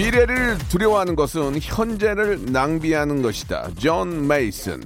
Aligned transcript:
미래를 0.00 0.56
두려워하는 0.70 1.14
것은 1.14 1.58
현재를 1.60 2.46
낭비하는 2.46 3.20
것이다 3.20 3.68
존 3.78 4.26
메이슨 4.26 4.80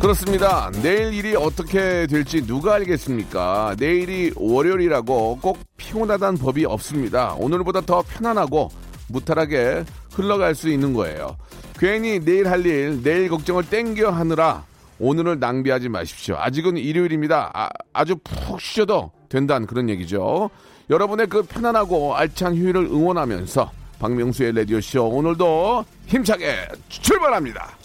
그렇습니다. 0.00 0.72
내일 0.82 1.12
일이 1.12 1.36
어떻게 1.36 2.06
될지 2.08 2.44
누가 2.44 2.74
알겠습니까? 2.74 3.76
내일이 3.78 4.32
월요일이라고 4.34 5.38
꼭 5.40 5.58
피곤하다는 5.76 6.38
법이 6.38 6.64
없습니다. 6.64 7.34
오늘보다 7.34 7.82
더 7.82 8.02
편안하고 8.02 8.70
무탈하게 9.08 9.84
흘러갈 10.14 10.54
수 10.54 10.68
있는 10.70 10.94
거예요. 10.94 11.36
괜히 11.78 12.18
내일 12.18 12.48
할 12.48 12.64
일, 12.64 13.02
내일 13.02 13.28
걱정을 13.28 13.68
땡겨 13.68 14.10
하느라 14.10 14.64
오늘을 15.00 15.40
낭비하지 15.40 15.88
마십시오. 15.88 16.36
아직은 16.36 16.76
일요일입니다. 16.76 17.50
아, 17.92 18.04
주푹 18.04 18.60
쉬셔도 18.60 19.10
된다는 19.28 19.66
그런 19.66 19.88
얘기죠. 19.88 20.50
여러분의 20.90 21.26
그 21.28 21.42
편안하고 21.42 22.14
알찬 22.14 22.54
휴일을 22.54 22.84
응원하면서 22.84 23.72
박명수의 23.98 24.54
라디오쇼 24.56 25.08
오늘도 25.08 25.84
힘차게 26.06 26.68
출발합니다. 26.88 27.76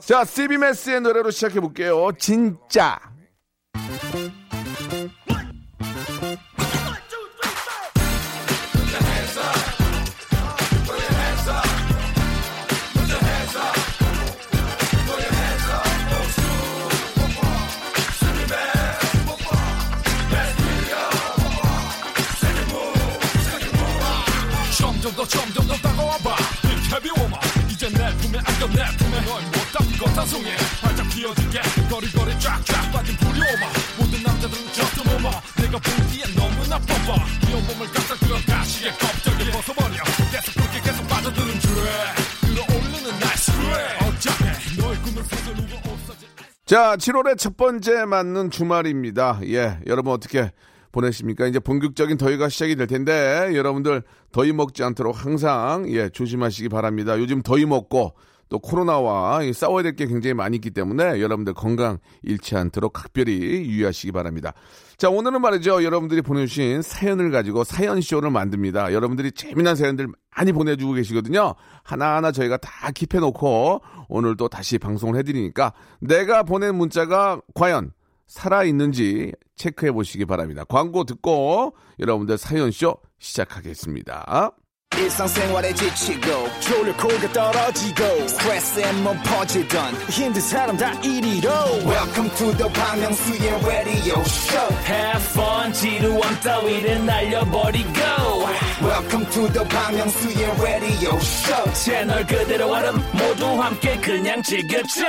자, 0.00 0.24
시비메스의 0.24 1.00
노래로 1.00 1.30
시작해 1.30 1.60
볼게요. 1.60 2.10
진짜. 2.18 2.98
이제 27.88 27.98
내 27.98 28.16
품에 28.16 28.38
안겨 28.44 28.66
내 28.68 28.96
품에 28.98 29.20
널못 29.24 29.52
담고 29.72 30.14
단송해 30.14 30.50
활짝 30.82 31.08
피어줄게 31.08 31.60
거리거리 31.88 32.38
쫙쫙 32.38 32.92
빠진 32.92 33.16
풀이 33.16 33.40
오마 33.40 33.66
모든 33.98 34.22
남자들은 34.22 34.72
저도 34.72 35.04
모마 35.04 35.30
내가 35.56 35.78
보기엔 35.78 36.34
너무나 36.36 36.78
뻔뻔 36.78 37.18
네 37.46 37.54
온몸을 37.54 37.86
깜짝 37.92 38.20
들어가 38.20 38.64
시계 38.64 38.90
껍데기 38.90 39.50
벗어버려 39.50 40.04
계속 40.30 40.54
그렇게 40.54 40.80
계속 40.80 41.08
빠져드는 41.08 41.60
줄에 41.60 41.82
끌어올리는 42.40 43.18
날 43.18 43.36
스크래 43.36 43.96
어차피 44.06 44.80
너의 44.80 44.98
꿈을 45.02 45.24
서두르고 45.24 45.90
없어질 45.90 46.28
자, 46.66 46.96
7월의 46.96 47.38
첫 47.38 47.56
번째 47.56 48.04
맞는 48.04 48.50
주말입니다. 48.50 49.40
예, 49.44 49.78
여러분 49.86 50.12
어떻게 50.12 50.52
보내십니까? 50.92 51.46
이제 51.46 51.58
본격적인 51.58 52.16
더위가 52.16 52.48
시작이 52.48 52.76
될 52.76 52.86
텐데 52.86 53.50
여러분들 53.54 54.02
더위 54.32 54.52
먹지 54.52 54.82
않도록 54.82 55.24
항상 55.24 55.86
예, 55.88 56.08
조심하시기 56.08 56.68
바랍니다. 56.68 57.18
요즘 57.18 57.42
더위 57.42 57.66
먹고 57.66 58.14
또 58.50 58.58
코로나와 58.58 59.42
이 59.42 59.52
싸워야 59.52 59.82
될 59.82 59.94
게 59.94 60.06
굉장히 60.06 60.32
많이 60.32 60.56
있기 60.56 60.70
때문에 60.70 61.20
여러분들 61.20 61.52
건강 61.52 61.98
잃지 62.22 62.56
않도록 62.56 62.94
각별히 62.94 63.32
유의하시기 63.68 64.10
바랍니다. 64.12 64.54
자, 64.96 65.10
오늘은 65.10 65.42
말이죠. 65.42 65.84
여러분들이 65.84 66.22
보내주신 66.22 66.80
사연을 66.82 67.30
가지고 67.30 67.62
사연쇼를 67.64 68.30
만듭니다. 68.30 68.94
여러분들이 68.94 69.32
재미난 69.32 69.76
사연들 69.76 70.08
많이 70.34 70.52
보내주고 70.52 70.94
계시거든요. 70.94 71.54
하나하나 71.82 72.32
저희가 72.32 72.56
다 72.56 72.90
킵해놓고 72.90 73.80
오늘 74.08 74.36
또 74.36 74.48
다시 74.48 74.78
방송을 74.78 75.16
해드리니까 75.18 75.74
내가 76.00 76.42
보낸 76.42 76.74
문자가 76.74 77.40
과연 77.54 77.92
살아있는지 78.28 79.32
체크해 79.56 79.92
보시기 79.92 80.24
바랍니다. 80.26 80.64
광고 80.64 81.04
듣고 81.04 81.74
여러분들 81.98 82.38
사연쇼 82.38 82.96
시작하겠습니다. 83.18 84.52
지치고, 85.74 86.48
떨어지고, 87.32 88.04
퍼지던, 89.22 89.94
welcome 91.86 92.30
to 92.36 92.52
the 92.56 92.68
Bang 92.72 93.00
Myung-soo's 93.00 93.64
radio 93.64 94.20
show 94.24 94.74
Have 94.86 95.22
fun 95.30 95.72
지루함 95.72 96.40
따위를 96.40 97.04
날려버리고 97.06 97.92
welcome 98.80 99.26
to 99.26 99.48
the 99.52 99.64
Myung-soo's 99.64 100.62
radio 100.62 101.18
show 101.18 101.72
채널 101.72 102.24
그대로 102.26 102.70
얼음 102.72 102.94
모두 103.12 103.46
함께 103.60 103.96
그냥 103.98 104.42
즐겨줘 104.42 105.02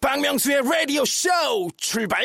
박명수의 0.00 0.62
라디오 0.62 1.04
쇼 1.04 1.28
출발 1.76 2.24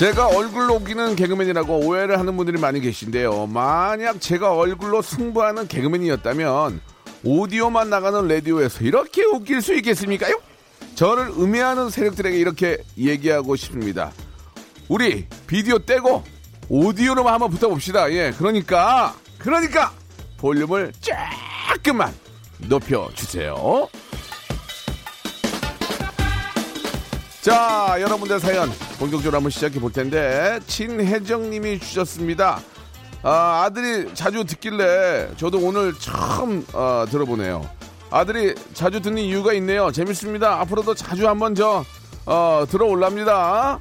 제가 0.00 0.28
얼굴로 0.28 0.76
웃기는 0.76 1.14
개그맨이라고 1.14 1.80
오해를 1.80 2.18
하는 2.18 2.34
분들이 2.34 2.58
많이 2.58 2.80
계신데요. 2.80 3.48
만약 3.48 4.18
제가 4.18 4.54
얼굴로 4.54 5.02
승부하는 5.02 5.68
개그맨이었다면 5.68 6.80
오디오만 7.22 7.90
나가는 7.90 8.26
라디오에서 8.26 8.82
이렇게 8.82 9.22
웃길 9.24 9.60
수 9.60 9.74
있겠습니까요? 9.74 10.40
저를 10.94 11.28
음해하는 11.38 11.90
세력들에게 11.90 12.38
이렇게 12.38 12.78
얘기하고 12.96 13.56
싶습니다. 13.56 14.10
우리 14.88 15.26
비디오 15.46 15.78
떼고 15.78 16.24
오디오로만 16.70 17.34
한번 17.34 17.50
붙어봅시다. 17.50 18.10
예, 18.12 18.32
그러니까 18.38 19.14
그러니까 19.36 19.92
볼륨을 20.38 20.94
조금만 21.74 22.14
높여주세요. 22.56 23.86
자, 27.42 27.96
여러분들 28.00 28.40
사연 28.40 28.70
본격적으로 29.00 29.36
한번 29.38 29.50
시작해 29.50 29.80
볼 29.80 29.90
텐데 29.90 30.60
친혜정님이 30.66 31.80
주셨습니다. 31.80 32.60
아, 33.22 33.62
아들이 33.64 34.14
자주 34.14 34.44
듣길래 34.44 35.30
저도 35.38 35.58
오늘 35.58 35.94
처음 35.94 36.66
어, 36.74 37.06
들어보네요. 37.10 37.66
아들이 38.10 38.54
자주 38.74 39.00
듣는 39.00 39.22
이유가 39.22 39.54
있네요. 39.54 39.90
재밌습니다. 39.90 40.60
앞으로도 40.60 40.94
자주 40.94 41.26
한번 41.26 41.54
저 41.54 41.82
어, 42.26 42.66
들어올랍니다. 42.68 43.78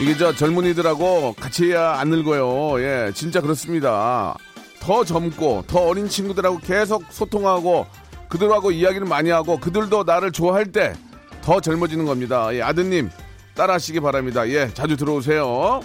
이게 0.00 0.16
저 0.16 0.32
젊은이들하고 0.32 1.34
같이 1.34 1.72
해야 1.72 1.98
안 1.98 2.10
늙어요. 2.10 2.80
예, 2.80 3.10
진짜 3.12 3.40
그렇습니다. 3.40 4.36
더 4.78 5.04
젊고 5.04 5.64
더 5.66 5.80
어린 5.80 6.08
친구들하고 6.08 6.58
계속 6.58 7.02
소통하고 7.10 7.86
그들하고 8.28 8.70
이야기를 8.70 9.08
많이 9.08 9.30
하고 9.30 9.58
그들도 9.58 10.04
나를 10.04 10.30
좋아할 10.30 10.66
때 10.66 10.94
더 11.42 11.60
젊어지는 11.60 12.04
겁니다. 12.04 12.54
예, 12.54 12.62
아드님 12.62 13.10
따라하시기 13.54 14.00
바랍니다. 14.00 14.48
예, 14.48 14.72
자주 14.72 14.96
들어오세요. 14.96 15.80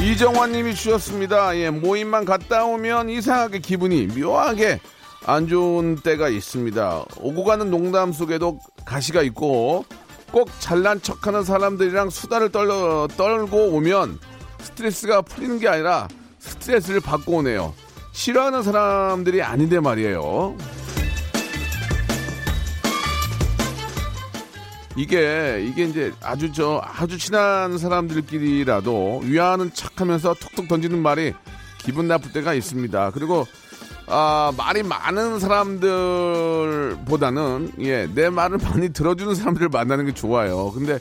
이정환 0.00 0.52
님이 0.52 0.74
주셨습니다. 0.74 1.56
예, 1.56 1.70
모임만 1.70 2.24
갔다 2.24 2.64
오면 2.64 3.10
이상하게 3.10 3.58
기분이 3.58 4.06
묘하게 4.06 4.80
안 5.26 5.48
좋은 5.48 5.96
때가 5.96 6.28
있습니다. 6.28 7.04
오고 7.20 7.44
가는 7.44 7.70
농담 7.70 8.12
속에도 8.12 8.60
가시가 8.84 9.22
있고 9.22 9.84
꼭 10.30 10.50
잘난 10.60 11.02
척하는 11.02 11.42
사람들이랑 11.42 12.10
수다를 12.10 12.50
떨, 12.50 12.68
떨고 13.16 13.70
오면 13.74 14.18
스트레스가 14.60 15.22
풀리는 15.22 15.58
게 15.58 15.68
아니라 15.68 16.08
스트레스를 16.38 17.00
받고 17.00 17.38
오네요. 17.38 17.74
싫어하는 18.12 18.62
사람들이 18.62 19.42
아닌데 19.42 19.80
말이에요. 19.80 20.56
이게 24.98 25.64
이게 25.64 25.84
이제 25.84 26.12
아주 26.20 26.52
저 26.52 26.82
아주 26.84 27.16
친한 27.18 27.78
사람들끼리라도 27.78 29.20
위하는 29.22 29.72
척하면서 29.72 30.34
툭툭 30.34 30.66
던지는 30.66 30.98
말이 30.98 31.34
기분 31.78 32.08
나쁠 32.08 32.32
때가 32.32 32.52
있습니다. 32.52 33.12
그리고 33.12 33.46
아, 34.08 34.52
말이 34.56 34.82
많은 34.82 35.38
사람들보다는 35.38 37.74
예, 37.82 38.08
내 38.12 38.28
말을 38.28 38.58
많이 38.58 38.92
들어주는 38.92 39.36
사람들을 39.36 39.68
만나는 39.68 40.06
게 40.06 40.14
좋아요. 40.14 40.72
근데 40.72 40.98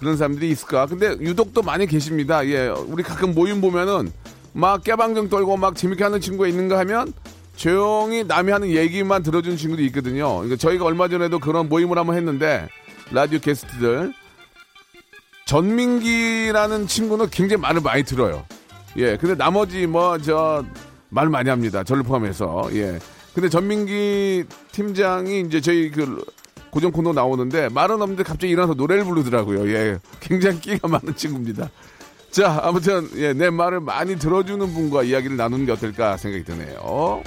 그런 0.00 0.16
사람들이 0.16 0.50
있을까? 0.50 0.86
근데 0.86 1.16
유독 1.20 1.54
또 1.54 1.62
많이 1.62 1.86
계십니다. 1.86 2.44
예, 2.48 2.66
우리 2.66 3.04
가끔 3.04 3.32
모임 3.32 3.60
보면은 3.60 4.10
막 4.52 4.82
깨방정 4.82 5.28
떨고 5.28 5.56
막 5.56 5.76
재밌게 5.76 6.02
하는 6.02 6.20
친구가 6.20 6.48
있는가 6.48 6.80
하면 6.80 7.12
조용히 7.54 8.24
남이 8.24 8.50
하는 8.50 8.70
얘기만 8.70 9.22
들어주는 9.22 9.56
친구도 9.56 9.82
있거든요. 9.82 10.38
그러니까 10.38 10.56
저희가 10.56 10.84
얼마 10.84 11.06
전에도 11.06 11.38
그런 11.38 11.68
모임을 11.68 11.96
한번 11.96 12.16
했는데 12.16 12.66
라디오 13.14 13.38
게스트들 13.38 14.12
전민기라는 15.46 16.86
친구는 16.86 17.30
굉장히 17.30 17.60
말을 17.62 17.80
많이 17.80 18.02
들어요. 18.02 18.44
예, 18.96 19.16
근데 19.16 19.34
나머지 19.34 19.86
뭐 19.86 20.18
저 20.18 20.64
말 21.10 21.28
많이 21.28 21.48
합니다. 21.48 21.84
저를 21.84 22.02
포함해서 22.02 22.68
예. 22.72 22.98
근데 23.34 23.48
전민기 23.48 24.44
팀장이 24.72 25.42
이제 25.42 25.60
저희 25.60 25.88
그 25.90 26.24
고정 26.70 26.90
코너 26.90 27.12
나오는데 27.12 27.68
말은 27.68 28.02
없는데 28.02 28.24
갑자기 28.24 28.52
일어나서 28.52 28.74
노래를 28.74 29.04
부르더라고요. 29.04 29.68
예, 29.72 29.98
굉장히 30.18 30.60
끼가 30.60 30.88
많은 30.88 31.14
친구입니다. 31.14 31.70
자, 32.32 32.58
아무튼 32.64 33.08
예, 33.14 33.32
내 33.32 33.48
말을 33.48 33.78
많이 33.78 34.16
들어주는 34.18 34.74
분과 34.74 35.04
이야기를 35.04 35.36
나누는 35.36 35.66
게 35.66 35.72
어떨까 35.72 36.16
생각이 36.16 36.42
드네요. 36.42 37.22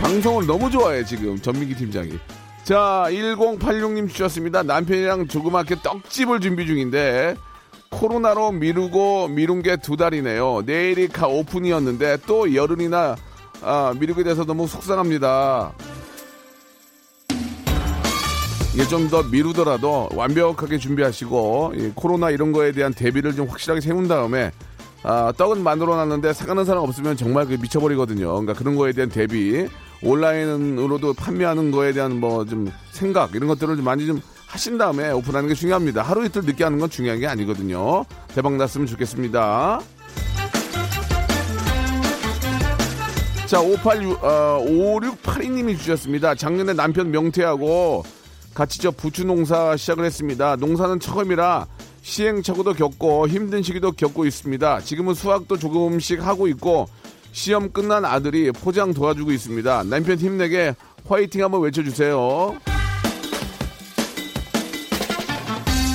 방송을 0.00 0.46
너무 0.46 0.70
좋아해 0.70 1.04
지금 1.04 1.40
전민기 1.40 1.74
팀장이. 1.74 2.12
자, 2.64 3.06
1086님 3.08 4.08
주셨습니다. 4.10 4.62
남편이랑 4.62 5.26
조그맣게 5.28 5.76
떡집을 5.82 6.40
준비 6.40 6.66
중인데 6.66 7.34
코로나로 7.90 8.52
미루고 8.52 9.28
미룬 9.28 9.62
게 9.62 9.76
두 9.76 9.96
달이네요. 9.96 10.62
내일이 10.66 11.08
가 11.08 11.26
오픈이었는데 11.26 12.18
또 12.26 12.54
열흘이나 12.54 13.16
아, 13.62 13.94
미루게 13.98 14.22
돼서 14.22 14.44
너무 14.44 14.66
속상합니다. 14.66 15.72
이게 18.74 18.86
좀더 18.86 19.24
미루더라도 19.24 20.10
완벽하게 20.14 20.78
준비하시고 20.78 21.72
이 21.74 21.92
코로나 21.96 22.30
이런 22.30 22.52
거에 22.52 22.70
대한 22.70 22.92
대비를 22.94 23.34
좀 23.34 23.48
확실하게 23.48 23.80
세운 23.80 24.06
다음에 24.06 24.52
아, 25.02 25.32
떡은 25.36 25.62
만들어 25.64 25.96
놨는데 25.96 26.32
사가는 26.34 26.64
사람 26.64 26.84
없으면 26.84 27.16
정말 27.16 27.46
그 27.46 27.54
미쳐버리거든요. 27.54 28.28
그러니까 28.28 28.52
그런 28.52 28.76
거에 28.76 28.92
대한 28.92 29.08
대비 29.08 29.66
온라인으로도 30.02 31.14
판매하는 31.14 31.70
거에 31.70 31.92
대한 31.92 32.20
뭐 32.20 32.44
좀 32.44 32.70
생각 32.92 33.34
이런 33.34 33.48
것들을 33.48 33.76
좀 33.76 33.84
많이 33.84 34.06
좀 34.06 34.20
하신 34.46 34.78
다음에 34.78 35.10
오픈하는 35.10 35.48
게 35.48 35.54
중요합니다. 35.54 36.02
하루 36.02 36.24
이틀 36.24 36.42
늦게 36.42 36.64
하는 36.64 36.78
건 36.78 36.88
중요한 36.88 37.20
게 37.20 37.26
아니거든요. 37.26 38.04
대박 38.34 38.54
났으면 38.54 38.86
좋겠습니다. 38.86 39.80
자, 43.46 43.60
586, 43.60 44.22
어, 44.22 44.62
5682님이 44.66 45.76
주셨습니다. 45.78 46.34
작년에 46.34 46.74
남편 46.74 47.10
명태하고 47.10 48.04
같이 48.54 48.78
저 48.80 48.90
부추 48.90 49.24
농사 49.24 49.76
시작을 49.76 50.04
했습니다. 50.04 50.56
농사는 50.56 51.00
처음이라 51.00 51.66
시행착오도 52.02 52.74
겪고 52.74 53.28
힘든 53.28 53.62
시기도 53.62 53.92
겪고 53.92 54.26
있습니다. 54.26 54.80
지금은 54.80 55.14
수확도 55.14 55.56
조금씩 55.56 56.26
하고 56.26 56.46
있고 56.48 56.88
시험 57.32 57.70
끝난 57.70 58.04
아들이 58.04 58.50
포장 58.52 58.92
도와주고 58.92 59.30
있습니다. 59.32 59.84
남편 59.84 60.18
힘내게 60.18 60.74
화이팅 61.08 61.42
한번 61.44 61.62
외쳐주세요. 61.62 62.56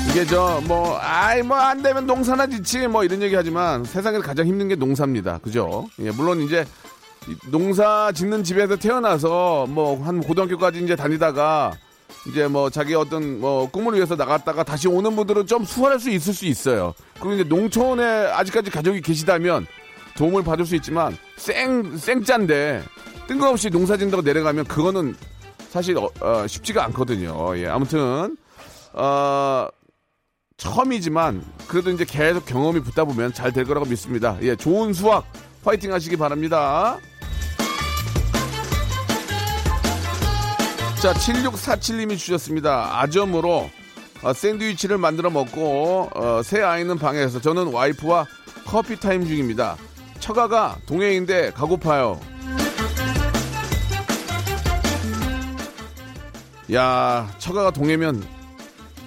이게 0.10 0.26
저 0.26 0.62
뭐 0.68 0.98
아이 1.00 1.42
뭐 1.42 1.58
안 1.58 1.82
되면 1.82 2.06
농사나 2.06 2.46
짓지 2.48 2.88
뭐 2.88 3.04
이런 3.04 3.22
얘기 3.22 3.34
하지만 3.36 3.84
세상에서 3.84 4.24
가장 4.24 4.46
힘든 4.46 4.68
게 4.68 4.76
농사입니다. 4.76 5.40
그죠? 5.40 5.88
예, 6.00 6.12
물론 6.12 6.42
이제 6.42 6.66
이 7.28 7.36
농사 7.50 8.12
짓는 8.14 8.44
집에서 8.44 8.76
태어나서 8.76 9.66
뭐 9.70 10.02
한 10.04 10.22
고등학교까지 10.22 10.84
이제 10.84 10.96
다니다가 10.96 11.72
이제 12.30 12.48
뭐 12.48 12.70
자기 12.70 12.94
어떤 12.94 13.40
뭐 13.40 13.70
꿈을 13.70 13.96
위해서 13.96 14.16
나갔다가 14.16 14.64
다시 14.64 14.88
오는 14.88 15.16
분들은 15.16 15.48
좀 15.48 15.66
수월할 15.66 16.00
수 16.00 16.10
있을 16.12 16.34
수 16.34 16.46
있어요. 16.46 16.94
그리고 17.16 17.34
이제 17.34 17.44
농촌에 17.44 18.04
아직까지 18.04 18.70
가족이 18.70 19.02
계시다면 19.02 19.66
도움을 20.18 20.44
받을 20.44 20.66
수 20.66 20.76
있지만 20.76 21.18
생 21.38 21.98
생짠데 21.98 22.84
뜬금없이 23.28 23.70
농사 23.70 23.96
짓는다고 23.98 24.22
내려가면 24.22 24.66
그거는 24.66 25.16
사실 25.70 25.98
어, 25.98 26.10
어, 26.22 26.46
쉽지가 26.48 26.84
않거든요. 26.86 27.58
예, 27.58 27.68
아무튼 27.68 28.38
어, 28.94 29.68
처음이지만 30.58 31.44
그래도 31.68 31.90
이제 31.90 32.06
계속 32.06 32.46
경험이 32.46 32.80
붙다 32.82 33.06
보면 33.06 33.34
잘 33.34 33.52
될 33.52 33.64
거라고 33.66 33.86
믿습니다. 33.88 34.38
예, 34.42 34.56
좋은 34.56 34.94
수확 34.94 35.26
파이팅 35.64 35.92
하시기 35.94 36.16
바랍니다. 36.18 37.00
자, 41.02 41.12
7647님이 41.14 42.18
주셨습니다. 42.18 43.02
아점으로 43.02 43.70
어, 44.22 44.34
샌드위치를 44.34 44.98
만들어 44.98 45.30
먹고 45.30 46.10
어, 46.16 46.42
새 46.44 46.62
아이는 46.62 46.98
방에서 46.98 47.42
저는 47.42 47.74
와이프와 47.74 48.26
커피 48.66 48.98
타임 48.98 49.26
중입니다. 49.26 49.76
처가가 50.24 50.78
동해인데 50.86 51.52
가고파요. 51.52 52.18
야, 56.72 57.30
처가가 57.40 57.72
동해면 57.72 58.24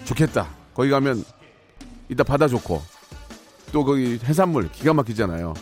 좋겠다. 0.04 0.46
거기 0.74 0.90
가면 0.90 1.24
이따 2.10 2.22
바다 2.22 2.46
좋고 2.48 2.82
또 3.72 3.82
거기 3.82 4.20
해산물 4.24 4.70
기가 4.72 4.92
막히잖아요. 4.92 5.54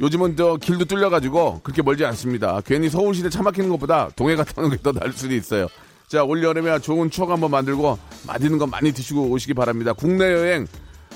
요즘은 0.00 0.36
저 0.38 0.56
길도 0.56 0.86
뚫려가지고 0.86 1.60
그렇게 1.62 1.82
멀지 1.82 2.06
않습니다. 2.06 2.62
괜히 2.64 2.88
서울시내 2.88 3.28
차 3.28 3.42
막히는 3.42 3.68
것보다 3.68 4.08
동해 4.16 4.36
갔다 4.36 4.62
오는 4.62 4.70
게 4.70 4.82
더 4.82 4.92
나을 4.92 5.12
수도 5.12 5.34
있어요. 5.34 5.66
자, 6.08 6.24
올 6.24 6.42
여름에 6.42 6.78
좋은 6.78 7.10
추억 7.10 7.28
한번 7.28 7.50
만들고 7.50 7.98
맛있는 8.26 8.56
거 8.56 8.66
많이 8.66 8.90
드시고 8.92 9.26
오시기 9.28 9.52
바랍니다. 9.52 9.92
국내 9.92 10.32
여행, 10.32 10.66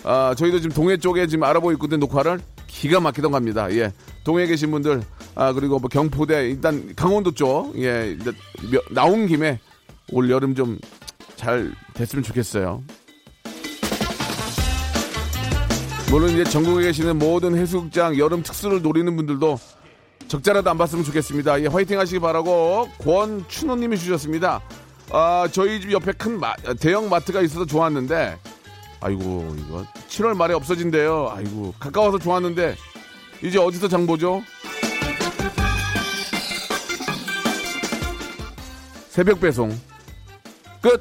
아, 0.04 0.34
저희도 0.36 0.60
지금 0.60 0.74
동해 0.76 0.98
쪽에 0.98 1.26
지금 1.26 1.44
알아보고 1.44 1.72
있거든요, 1.72 2.00
녹화를. 2.00 2.38
기가 2.66 3.00
막히던 3.00 3.32
갑니다. 3.32 3.70
예. 3.72 3.92
동해에 4.24 4.46
계신 4.46 4.70
분들, 4.70 5.02
아, 5.34 5.52
그리고 5.52 5.78
뭐 5.78 5.88
경포대, 5.88 6.48
일단 6.50 6.92
강원도 6.96 7.32
쪽, 7.32 7.74
예, 7.78 8.16
나온 8.90 9.26
김에 9.26 9.60
올 10.12 10.30
여름 10.30 10.54
좀 10.54 10.78
잘 11.36 11.70
됐으면 11.92 12.22
좋겠어요. 12.22 12.82
물론 16.10 16.30
이제 16.30 16.44
전국에 16.44 16.84
계시는 16.84 17.18
모든 17.18 17.56
해수욕장 17.56 18.16
여름 18.16 18.42
특수를 18.42 18.80
노리는 18.80 19.14
분들도 19.16 19.58
적자라도 20.28 20.70
안 20.70 20.78
봤으면 20.78 21.04
좋겠습니다. 21.04 21.60
예, 21.62 21.66
화이팅 21.66 21.98
하시기 21.98 22.18
바라고 22.20 22.88
권춘호님이 23.02 23.98
주셨습니다. 23.98 24.60
아, 25.10 25.46
저희 25.52 25.80
집 25.80 25.92
옆에 25.92 26.12
큰 26.12 26.38
마- 26.40 26.54
대형 26.80 27.08
마트가 27.08 27.42
있어서 27.42 27.66
좋았는데, 27.66 28.38
아이고 29.00 29.54
이거 29.58 29.86
7월 30.08 30.36
말에 30.36 30.54
없어진대요. 30.54 31.30
아이고 31.32 31.74
가까워서 31.78 32.18
좋았는데 32.18 32.76
이제 33.42 33.58
어디서 33.58 33.88
장 33.88 34.06
보죠? 34.06 34.42
새벽 39.10 39.40
배송 39.40 39.70
끝. 40.82 41.00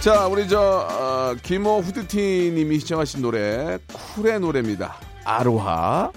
자, 0.00 0.26
우리 0.28 0.48
저 0.48 0.58
어, 0.58 1.36
김호 1.42 1.80
후드티님이 1.80 2.78
시청하신 2.78 3.20
노래 3.20 3.78
쿨의 4.14 4.40
노래입니다. 4.40 4.96
아로하. 5.26 6.10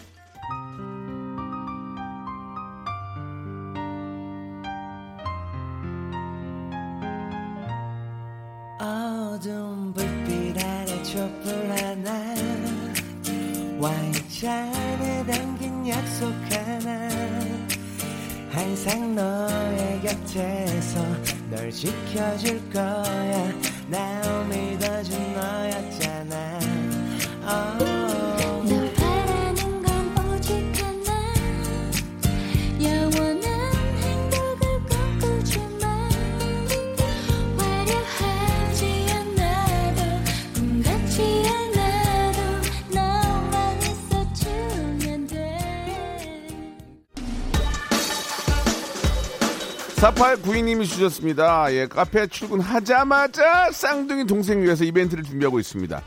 4892님이 50.24 50.86
주셨습니다. 50.88 51.74
예, 51.74 51.86
카페 51.86 52.26
출근하자마자 52.28 53.72
쌍둥이 53.72 54.26
동생 54.26 54.62
위해서 54.62 54.86
이벤트를 54.86 55.24
준비하고 55.24 55.60
있습니다. 55.60 56.02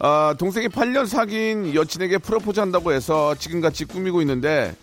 아, 0.00 0.34
동생이 0.36 0.68
8년 0.68 1.06
사귄 1.06 1.72
여친에게 1.74 2.18
프로포즈 2.18 2.58
한다고 2.58 2.92
해서 2.92 3.34
지금같이 3.36 3.84
꾸미고 3.84 4.20
있는데 4.22 4.74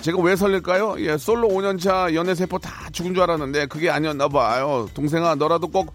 제가 0.00 0.18
왜 0.22 0.36
설렐까요? 0.36 0.96
예, 1.00 1.18
솔로 1.18 1.48
5년차 1.48 2.14
연애 2.14 2.34
세포 2.34 2.58
다 2.58 2.88
죽은 2.92 3.12
줄 3.14 3.22
알았는데 3.24 3.66
그게 3.66 3.90
아니었나 3.90 4.28
봐요. 4.28 4.88
동생아, 4.94 5.34
너라도 5.34 5.66
꼭 5.66 5.92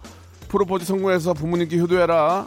프로포즈 0.49 0.85
성공해서 0.85 1.33
부모님께 1.33 1.77
효도해라. 1.77 2.45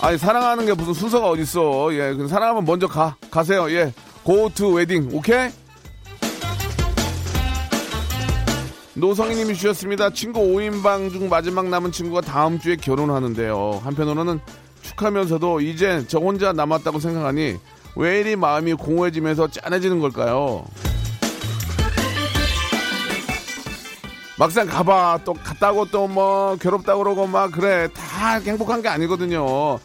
아니 0.00 0.18
사랑하는 0.18 0.66
게 0.66 0.72
무슨 0.72 0.94
순서가 0.94 1.28
어딨어. 1.28 1.94
예, 1.94 2.14
사랑하면 2.28 2.64
먼저 2.64 2.86
가. 2.88 3.16
가세요. 3.30 3.70
예. 3.70 3.92
고투 4.22 4.72
웨딩. 4.72 5.10
오케이? 5.12 5.50
노성희님이 8.96 9.54
주셨습니다. 9.54 10.10
친구 10.10 10.40
5인방 10.40 11.10
중 11.10 11.28
마지막 11.28 11.68
남은 11.68 11.90
친구가 11.92 12.20
다음 12.20 12.58
주에 12.60 12.76
결혼하는데요. 12.76 13.80
한편으로는 13.82 14.40
축하면서도 14.82 15.60
이제 15.62 16.04
저 16.06 16.18
혼자 16.18 16.52
남았다고 16.52 17.00
생각하니 17.00 17.56
왜 17.96 18.20
이리 18.20 18.36
마음이 18.36 18.74
공허해지면서 18.74 19.48
짠해지는 19.48 19.98
걸까요? 20.00 20.64
막상 24.36 24.66
가봐 24.66 25.20
또 25.24 25.32
갔다고 25.32 25.84
또 25.86 26.06
뭐 26.08 26.56
괴롭다고 26.60 27.02
그러고 27.02 27.26
막 27.26 27.50
그래 27.52 27.88
다 27.94 28.38
행복한 28.38 28.82
게 28.82 28.88
아니거든요. 28.88 29.78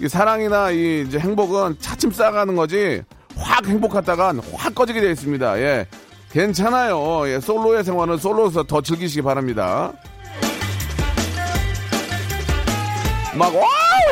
이 0.00 0.08
사랑이나 0.08 0.70
이 0.70 1.04
이제 1.06 1.18
행복은 1.18 1.76
차츰 1.80 2.10
쌓아가는 2.10 2.54
거지 2.56 3.02
확 3.36 3.66
행복하다간 3.66 4.40
확 4.54 4.74
꺼지게 4.74 5.00
되어 5.00 5.10
있습니다. 5.10 5.58
예. 5.60 5.86
괜찮아요. 6.34 7.28
예, 7.28 7.38
솔로의 7.38 7.84
생활은 7.84 8.18
솔로에서 8.18 8.64
더 8.64 8.80
즐기시기 8.80 9.22
바랍니다. 9.22 9.92
막, 13.36 13.54
와! 13.54 13.62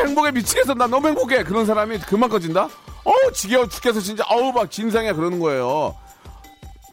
행복에 0.05 0.31
미치겠어. 0.31 0.73
나 0.73 0.87
너무 0.87 1.09
행복해. 1.09 1.43
그런 1.43 1.65
사람이 1.65 1.99
그만 1.99 2.29
꺼진다? 2.29 2.69
어우, 3.03 3.31
지겨워 3.33 3.67
죽겠어. 3.67 3.99
진짜, 3.99 4.23
어우, 4.29 4.53
막 4.53 4.71
진상이야. 4.71 5.13
그러는 5.13 5.39
거예요. 5.39 5.95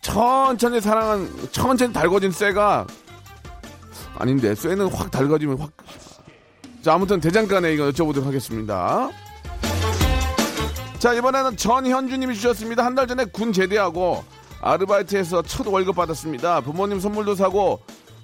천천히 0.02 0.80
사랑한, 0.80 1.30
천천히 1.52 1.92
달궈진 1.92 2.32
쇠가, 2.32 2.87
아닌데, 4.18 4.54
쇠는 4.56 4.88
확 4.92 5.12
달궈지면 5.12 5.58
확. 5.60 5.70
자, 6.82 6.94
아무튼 6.94 7.20
대장간에 7.20 7.72
이거 7.72 7.84
여쭤보도록 7.90 8.25
하겠습니다. 8.25 9.08
자, 10.99 11.12
이번에는 11.14 11.56
전현주님이 11.56 12.34
주셨습니다. 12.34 12.84
한 12.84 12.96
달 12.96 13.06
전에 13.06 13.26
군 13.26 13.52
제대하고 13.52 14.25
아르바이트에서 14.61 15.43
첫 15.43 15.67
월급 15.67 15.97
받았습니다. 15.97 16.61
부모님 16.61 17.00
선물도 17.00 17.35
사고 17.35 17.81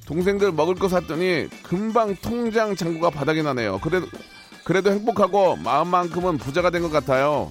동생들 0.07 0.52
먹을 0.52 0.75
거 0.75 0.88
샀더니 0.88 1.49
금방 1.62 2.14
통장 2.16 2.76
잔고가 2.76 3.11
바닥이 3.11 3.43
나네요. 3.43 3.81
그래도, 3.83 4.07
그래도 4.64 4.90
행복하고 4.93 5.57
마음만큼은 5.57 6.38
부자가 6.38 6.71
된 6.71 6.83
것 6.83 6.90
같아요. 6.93 7.50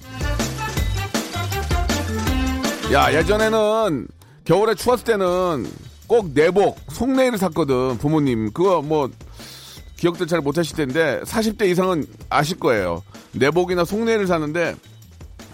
야, 2.92 3.12
예전에는 3.12 4.06
겨울에 4.44 4.74
추웠을 4.74 5.04
때는 5.04 5.66
꼭 6.06 6.30
내복, 6.32 6.78
속내일을 6.88 7.36
샀거든, 7.36 7.98
부모님. 7.98 8.52
그거 8.52 8.80
뭐, 8.80 9.10
기억들 9.96 10.28
잘 10.28 10.40
못하실 10.40 10.76
텐데, 10.76 11.20
40대 11.24 11.66
이상은 11.68 12.06
아실 12.30 12.60
거예요. 12.60 13.02
내복이나 13.32 13.84
속내일을 13.84 14.28
샀는데, 14.28 14.76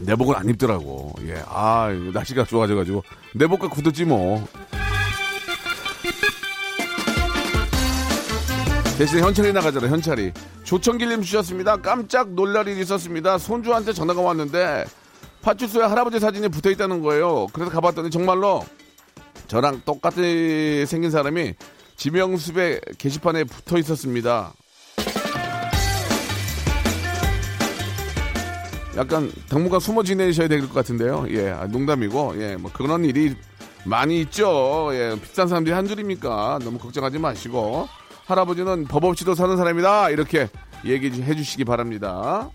내복을 0.01 0.37
안 0.37 0.47
입더라고. 0.51 1.15
예. 1.27 1.43
아, 1.47 1.89
날씨가 2.13 2.45
좋아져가지고. 2.45 3.03
내복과 3.35 3.69
굳었지 3.69 4.05
뭐. 4.05 4.47
대신에 8.99 9.23
현찰이 9.23 9.53
나가잖아, 9.53 9.89
현찰이. 9.89 10.33
조청길님 10.65 11.23
주셨습니다. 11.23 11.77
깜짝 11.79 12.31
놀랄 12.31 12.69
일이 12.69 12.81
있었습니다. 12.83 13.39
손주한테 13.39 13.93
전화가 13.93 14.21
왔는데, 14.21 14.85
파출소에 15.41 15.85
할아버지 15.85 16.21
사진이 16.21 16.49
붙어 16.49 16.71
있다는 16.71 17.03
거예요. 17.03 17.47
그래서 17.53 17.71
가봤더니 17.71 18.11
정말로 18.11 18.65
저랑 19.49 19.83
똑같이 19.85 20.85
생긴 20.87 21.11
사람이 21.11 21.55
지명수배 21.97 22.81
게시판에 22.99 23.45
붙어 23.45 23.79
있었습니다. 23.79 24.53
약간 28.97 29.33
당분간 29.49 29.81
숨어 29.81 30.03
지내셔야 30.03 30.49
될 30.49 30.61
것 30.61 30.73
같은데요. 30.75 31.27
예, 31.31 31.51
아, 31.51 31.67
농담이고, 31.67 32.35
예, 32.43 32.57
뭐 32.57 32.71
그런 32.73 33.05
일이 33.05 33.35
많이 33.85 34.21
있죠. 34.23 34.91
예, 34.93 35.17
비싼 35.21 35.49
사람들이 35.49 35.75
한 35.75 35.87
줄입니까? 35.87 36.59
너무 36.63 36.79
걱정하지 36.79 37.19
마시고 37.19 37.89
할아버지는 38.27 38.85
법 38.85 39.05
없이도 39.05 39.35
사는 39.35 39.57
사람이다. 39.57 40.11
이렇게 40.11 40.49
얘기해 40.85 41.35
주시기 41.35 41.65
바랍니다. 41.65 42.51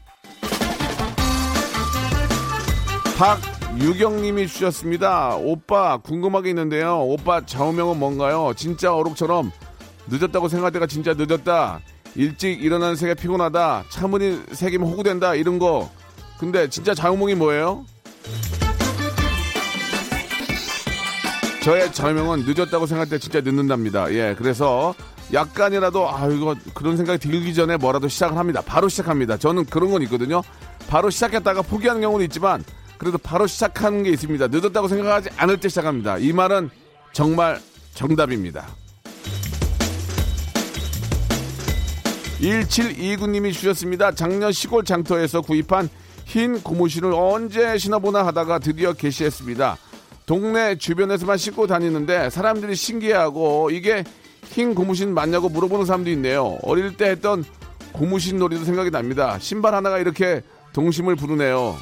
박유경님이 3.17 4.48
주셨습니다. 4.48 5.36
오빠 5.38 5.98
궁금하게 5.98 6.50
있는데요. 6.50 7.00
오빠 7.01 7.46
좌우명은 7.46 7.98
뭔가요? 7.98 8.53
진짜 8.56 8.94
어록처럼 8.96 9.51
늦었다고 10.08 10.48
생각할 10.50 10.72
때가 10.72 10.86
진짜 10.88 11.13
늦었다. 11.17 11.79
일찍 12.15 12.63
일어나는 12.63 12.96
새가 12.96 13.15
피곤하다. 13.15 13.86
차문이 13.89 14.41
새기면 14.51 14.88
호구된다. 14.89 15.34
이런 15.36 15.58
거. 15.60 15.89
근데 16.39 16.70
진짜 16.70 16.94
좌우명이 16.94 17.36
뭐예요? 17.36 17.86
저의 21.63 21.91
좌우명은 21.91 22.46
늦었다고 22.46 22.86
생각할 22.86 23.10
때 23.10 23.20
진짜 23.20 23.41
늦는답니다. 23.41 24.12
예, 24.13 24.36
그래서 24.38 24.94
약간이라도 25.34 26.10
아 26.10 26.27
이거 26.27 26.56
그런 26.74 26.96
생각이 26.96 27.20
들기 27.20 27.53
전에 27.53 27.75
뭐라도 27.75 28.08
시작을 28.08 28.38
합니다. 28.38 28.62
바로 28.65 28.88
시작합니다. 28.88 29.38
저는 29.38 29.65
그런 29.65 29.91
건 29.91 30.01
있거든요. 30.03 30.41
바로 30.88 31.10
시작했다가 31.10 31.63
포기하는 31.63 32.01
경우는 32.01 32.25
있지만 32.27 32.63
그래도 32.98 33.17
바로 33.17 33.48
시작하는 33.48 34.03
게 34.03 34.12
있습니다. 34.12 34.48
늦었다고 34.48 34.88
생각하지 34.88 35.29
않을 35.38 35.60
때 35.60 35.67
시작합니다. 35.67 36.17
이 36.20 36.32
말은 36.32 36.70
정말 37.12 37.60
정답입니다. 37.94 38.67
1729님이 42.39 43.51
주셨습니다. 43.51 44.12
작년 44.13 44.51
시골 44.51 44.86
장터에서 44.86 45.41
구입한 45.41 45.89
흰 46.28 46.62
고무신을 46.62 47.14
언제 47.14 47.78
신어보나 47.78 48.26
하다가 48.28 48.60
드디어 48.60 48.92
개시했습니다. 48.92 49.78
동네 50.26 50.78
주변에서만 50.78 51.38
신고 51.38 51.68
다니는데 51.68 52.30
사람들이 52.30 52.76
신기해하고 52.76 53.70
이게 53.72 54.04
흰 54.44 54.76
고무신 54.76 55.14
맞냐고 55.14 55.48
물어보는 55.48 55.86
사람도 55.86 56.10
있네요. 56.12 56.58
어릴 56.64 56.98
때 56.98 57.12
했던 57.12 57.46
고무신 57.94 58.40
놀이도 58.40 58.66
생각이 58.66 58.92
납니다. 58.92 59.40
신발 59.40 59.74
하나가 59.74 60.00
이렇게 60.00 60.42
동심을 60.74 61.16
부르네요. 61.16 61.78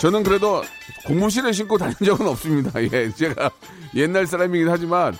저는 0.00 0.22
그래도 0.22 0.62
고무신을 1.06 1.54
신고 1.54 1.78
다닌 1.78 1.96
적은 2.04 2.28
없습니다. 2.28 2.72
예, 2.92 3.10
제가 3.10 3.50
옛날 3.94 4.26
사람이긴 4.26 4.68
하지만 4.68 5.16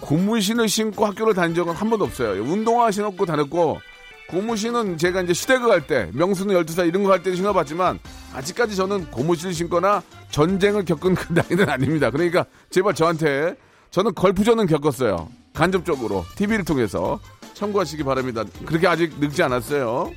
고무신을 0.00 0.68
신고 0.68 1.06
학교를 1.06 1.34
다닌 1.34 1.54
적은 1.54 1.72
한 1.72 1.88
번도 1.88 2.04
없어요. 2.04 2.42
운동화 2.42 2.90
신었고 2.90 3.24
다녔고 3.24 3.78
고무신은 4.28 4.96
제가 4.98 5.22
이제 5.22 5.32
시댁을 5.34 5.68
갈 5.68 5.86
때, 5.86 6.10
명수는 6.14 6.54
12살 6.54 6.88
이런 6.88 7.02
거 7.02 7.10
할 7.12 7.22
때 7.22 7.34
신어봤지만, 7.34 7.98
아직까지 8.34 8.74
저는 8.76 9.10
고무신을 9.10 9.52
신거나 9.54 10.02
전쟁을 10.30 10.84
겪은 10.84 11.14
그 11.14 11.32
나이는 11.32 11.68
아닙니다. 11.68 12.10
그러니까 12.10 12.44
제발 12.70 12.94
저한테, 12.94 13.54
저는 13.90 14.14
걸프전은 14.14 14.66
겪었어요. 14.66 15.28
간접적으로, 15.52 16.24
TV를 16.36 16.64
통해서. 16.64 17.20
참고하시기 17.54 18.02
바랍니다. 18.02 18.42
그렇게 18.66 18.88
아직 18.88 19.12
늙지 19.20 19.42
않았어요. 19.44 20.10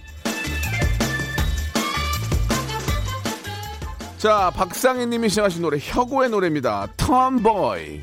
자, 4.18 4.52
박상희 4.56 5.06
님이 5.06 5.30
시작하신 5.30 5.62
노래, 5.62 5.78
혁오의 5.80 6.30
노래입니다. 6.32 6.88
톰보이. 6.98 8.02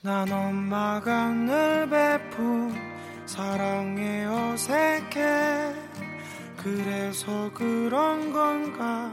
난 0.00 0.32
엄마가 0.32 1.28
늘 1.30 1.90
베푼 1.90 2.74
사랑에 3.26 4.24
어색해. 4.24 5.74
그래서 6.56 7.50
그런 7.52 8.32
건가? 8.32 9.12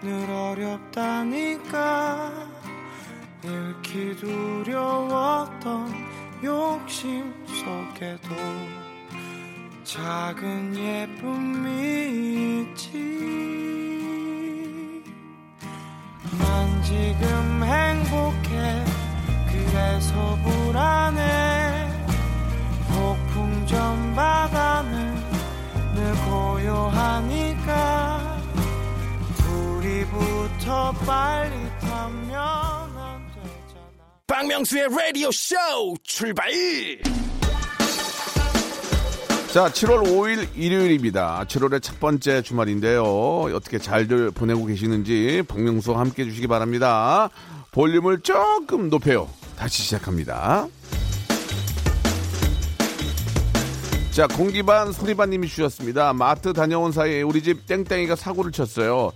늘 0.00 0.28
어렵다니까. 0.30 2.32
잃기 3.42 4.16
두려웠던 4.16 5.92
욕심 6.42 7.34
속에도 7.46 8.34
작은 9.84 10.74
예쁨이 10.74 12.62
있지. 12.62 12.94
난 16.38 16.82
지금 16.82 17.62
행복해. 17.62 18.84
그래서 19.52 20.38
불안해 20.42 21.73
전 23.66 24.14
바다는 24.14 25.14
늘 25.94 26.12
고요하니까 26.26 27.62
둘이 29.36 30.04
붙어 30.06 30.92
빨리 31.06 31.54
타면 31.80 32.34
안 32.34 33.26
되잖아 33.28 33.80
박명수의 34.26 34.88
라디오 34.90 35.30
쇼 35.30 35.56
출발 36.02 36.50
자, 39.52 39.68
7월 39.68 40.02
5일 40.02 40.48
일요일입니다. 40.56 41.44
7월의 41.46 41.80
첫 41.80 42.00
번째 42.00 42.42
주말인데요. 42.42 43.04
어떻게 43.54 43.78
잘들 43.78 44.32
보내고 44.32 44.64
계시는지 44.66 45.44
박명수와 45.46 46.00
함께 46.00 46.24
해주시기 46.24 46.48
바랍니다. 46.48 47.30
볼륨을 47.70 48.22
조금 48.22 48.90
높여요. 48.90 49.30
다시 49.56 49.82
시작합니다. 49.82 50.66
자, 54.14 54.28
공기반 54.28 54.92
소리반님이 54.92 55.48
주셨습니다. 55.48 56.12
마트 56.12 56.52
다녀온 56.52 56.92
사이에 56.92 57.22
우리 57.22 57.42
집 57.42 57.66
땡땡이가 57.66 58.14
사고를 58.14 58.52
쳤어요. 58.52 59.10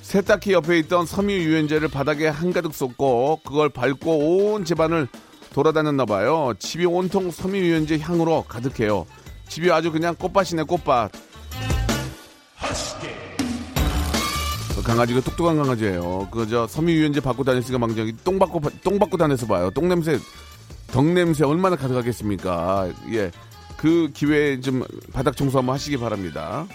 세탁기 0.00 0.54
옆에 0.54 0.78
있던 0.78 1.04
섬유 1.04 1.34
유연제를 1.34 1.88
바닥에 1.88 2.28
한가득 2.28 2.74
쏟고 2.74 3.40
그걸 3.44 3.68
밟고 3.68 4.54
온 4.54 4.64
집안을 4.64 5.06
돌아다녔나 5.52 6.06
봐요. 6.06 6.54
집이 6.58 6.86
온통 6.86 7.30
섬유 7.30 7.58
유연제 7.58 7.98
향으로 7.98 8.44
가득해요. 8.48 9.04
집이 9.48 9.70
아주 9.70 9.92
그냥 9.92 10.14
꽃밭이네 10.14 10.62
꽃밭. 10.62 11.12
그 14.76 14.82
강아지가 14.82 15.20
똑똑한 15.20 15.58
강아지예요. 15.58 16.28
그 16.30 16.46
저 16.48 16.66
섬유 16.66 16.90
유연제 16.90 17.20
받고 17.20 17.44
다녔으니까 17.44 17.78
망정이 17.78 18.14
똥 18.24 18.38
받고 18.38 18.62
똥 18.82 18.98
받고 18.98 19.18
다녀서 19.18 19.46
봐요. 19.46 19.70
똥 19.74 19.88
냄새, 19.88 20.18
덕 20.90 21.04
냄새 21.04 21.44
얼마나 21.44 21.76
가득하겠습니까? 21.76 22.88
예, 23.12 23.30
그 23.78 24.10
기회에 24.12 24.60
좀 24.60 24.82
바닥 25.12 25.36
청소 25.36 25.58
한번 25.58 25.74
하시기 25.76 25.96
바랍니다. 25.96 26.66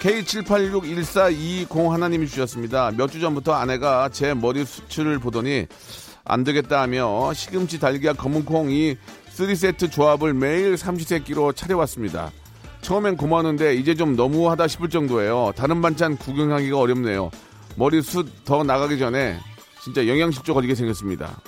K78614220 0.00 1.88
하나님이 1.90 2.26
주셨습니다. 2.26 2.90
몇 2.90 3.08
주 3.08 3.20
전부터 3.20 3.52
아내가 3.54 4.08
제 4.08 4.34
머리 4.34 4.64
수치를 4.64 5.20
보더니 5.20 5.66
안 6.24 6.42
되겠다 6.44 6.82
하며 6.82 7.32
시금치 7.32 7.78
달걀 7.78 8.14
검은콩 8.14 8.70
이 8.72 8.96
3세트 9.36 9.92
조합을 9.92 10.34
매일 10.34 10.76
삼시세끼로 10.76 11.52
차려왔습니다. 11.52 12.32
처음엔 12.80 13.16
고마웠는데 13.16 13.76
이제 13.76 13.94
좀 13.94 14.16
너무하다 14.16 14.66
싶을 14.66 14.88
정도예요. 14.88 15.52
다른 15.56 15.80
반찬 15.80 16.16
구경하기가 16.16 16.76
어렵네요. 16.78 17.30
머리숱 17.76 18.44
더 18.44 18.64
나가기 18.64 18.98
전에 18.98 19.38
진짜 19.84 20.06
영양실조 20.08 20.52
걸리게 20.54 20.74
생겼습니다. 20.74 21.40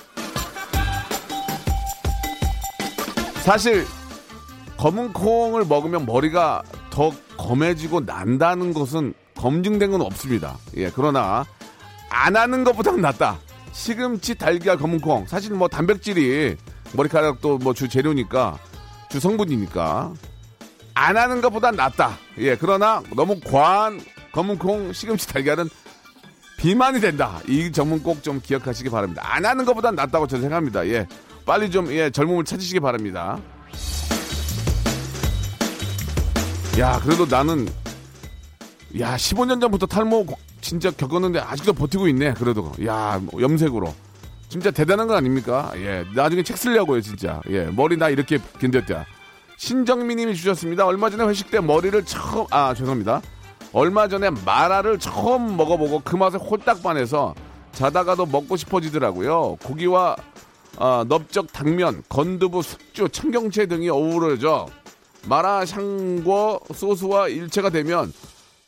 사실 3.45 3.85
검은 4.77 5.13
콩을 5.13 5.65
먹으면 5.65 6.07
머리가 6.07 6.63
더 6.89 7.11
검해지고 7.37 7.99
난다는 8.01 8.73
것은 8.73 9.13
검증된 9.35 9.91
건 9.91 10.01
없습니다. 10.01 10.57
예, 10.77 10.89
그러나 10.89 11.45
안 12.09 12.35
하는 12.35 12.63
것보다는 12.63 13.01
낫다. 13.01 13.37
시금치, 13.71 14.33
달걀, 14.35 14.77
검은 14.77 14.99
콩. 14.99 15.27
사실 15.27 15.53
뭐 15.53 15.67
단백질이 15.67 16.55
머리카락도 16.93 17.59
뭐 17.59 17.73
주 17.73 17.87
재료니까 17.87 18.57
주 19.09 19.19
성분이니까 19.19 20.11
안 20.95 21.15
하는 21.15 21.39
것보다 21.39 21.69
낫다. 21.69 22.17
예, 22.39 22.55
그러나 22.55 23.03
너무 23.15 23.39
과한 23.45 24.01
검은 24.31 24.57
콩, 24.57 24.91
시금치, 24.91 25.27
달걀은 25.27 25.69
비만이 26.57 26.99
된다. 26.99 27.39
이 27.47 27.71
점은 27.71 28.01
꼭 28.01 28.23
좀 28.23 28.41
기억하시기 28.41 28.89
바랍니다. 28.89 29.21
안 29.23 29.45
하는 29.45 29.65
것보다 29.65 29.91
낫다고 29.91 30.25
저는 30.25 30.41
생각합니다. 30.41 30.87
예, 30.87 31.05
빨리 31.45 31.69
좀 31.69 31.91
예, 31.91 32.09
젊음을 32.09 32.43
찾으시기 32.43 32.79
바랍니다. 32.79 33.39
야, 36.79 36.99
그래도 37.01 37.25
나는 37.25 37.67
야, 38.99 39.15
15년 39.15 39.61
전부터 39.61 39.85
탈모 39.85 40.25
진짜 40.59 40.89
겪었는데 40.91 41.39
아직도 41.39 41.73
버티고 41.73 42.07
있네. 42.09 42.33
그래도 42.33 42.71
야, 42.85 43.19
뭐 43.21 43.41
염색으로. 43.41 43.93
진짜 44.49 44.71
대단한 44.71 45.07
거 45.07 45.15
아닙니까? 45.15 45.71
예, 45.75 46.05
나중에 46.15 46.43
책 46.43 46.57
쓰려고요, 46.57 47.01
진짜. 47.01 47.41
예, 47.49 47.65
머리 47.65 47.97
나 47.97 48.09
이렇게 48.09 48.37
견뎠다. 48.37 49.05
신정민님이 49.57 50.35
주셨습니다. 50.35 50.85
얼마 50.85 51.09
전에 51.09 51.23
회식 51.25 51.51
때 51.51 51.59
머리를 51.59 52.03
처음 52.05 52.45
아 52.51 52.73
죄송합니다. 52.73 53.21
얼마 53.71 54.07
전에 54.07 54.29
마라를 54.45 54.99
처음 54.99 55.57
먹어보고 55.57 56.01
그 56.03 56.15
맛에 56.15 56.37
홀딱 56.37 56.81
반해서 56.83 57.35
자다가도 57.73 58.25
먹고 58.25 58.55
싶어지더라고요. 58.55 59.57
고기와 59.63 60.15
아, 60.77 61.05
넓적 61.07 61.51
당면, 61.53 62.03
건두부, 62.09 62.61
숙주, 62.61 63.09
청경채 63.09 63.65
등이 63.67 63.89
어우러져 63.89 64.67
마라 65.27 65.65
샹궈 65.65 66.59
소스와 66.73 67.29
일체가 67.29 67.69
되면 67.69 68.11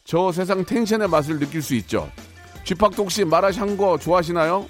저 0.05 0.31
세상 0.31 0.63
텐션의 0.65 1.09
맛을 1.09 1.37
느낄 1.39 1.61
수 1.61 1.75
있죠. 1.75 2.09
쥐팍도 2.63 3.03
혹시 3.03 3.25
마라 3.25 3.51
샹궈 3.51 3.97
좋아하시나요? 3.99 4.65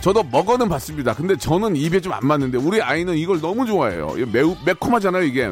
저도 0.00 0.22
먹어는 0.22 0.68
봤습니다. 0.68 1.12
근데 1.14 1.36
저는 1.36 1.74
입에 1.76 2.00
좀 2.00 2.12
안 2.12 2.26
맞는데 2.26 2.56
우리 2.58 2.80
아이는 2.80 3.16
이걸 3.16 3.40
너무 3.40 3.66
좋아해요. 3.66 4.14
매우 4.32 4.56
매콤하잖아요, 4.64 5.24
이게. 5.24 5.50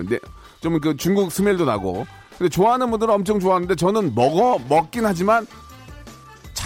좀 0.61 0.81
그 0.81 0.97
중국 0.97 1.33
스멜도 1.33 1.65
나고. 1.65 2.07
근데 2.39 2.49
좋아하는 2.51 2.91
분들은 2.91 3.13
엄청 3.15 3.41
좋아하는데 3.41 3.75
저는 3.75 4.15
먹어 4.15 4.59
먹긴 4.69 5.05
하지만 5.07 5.47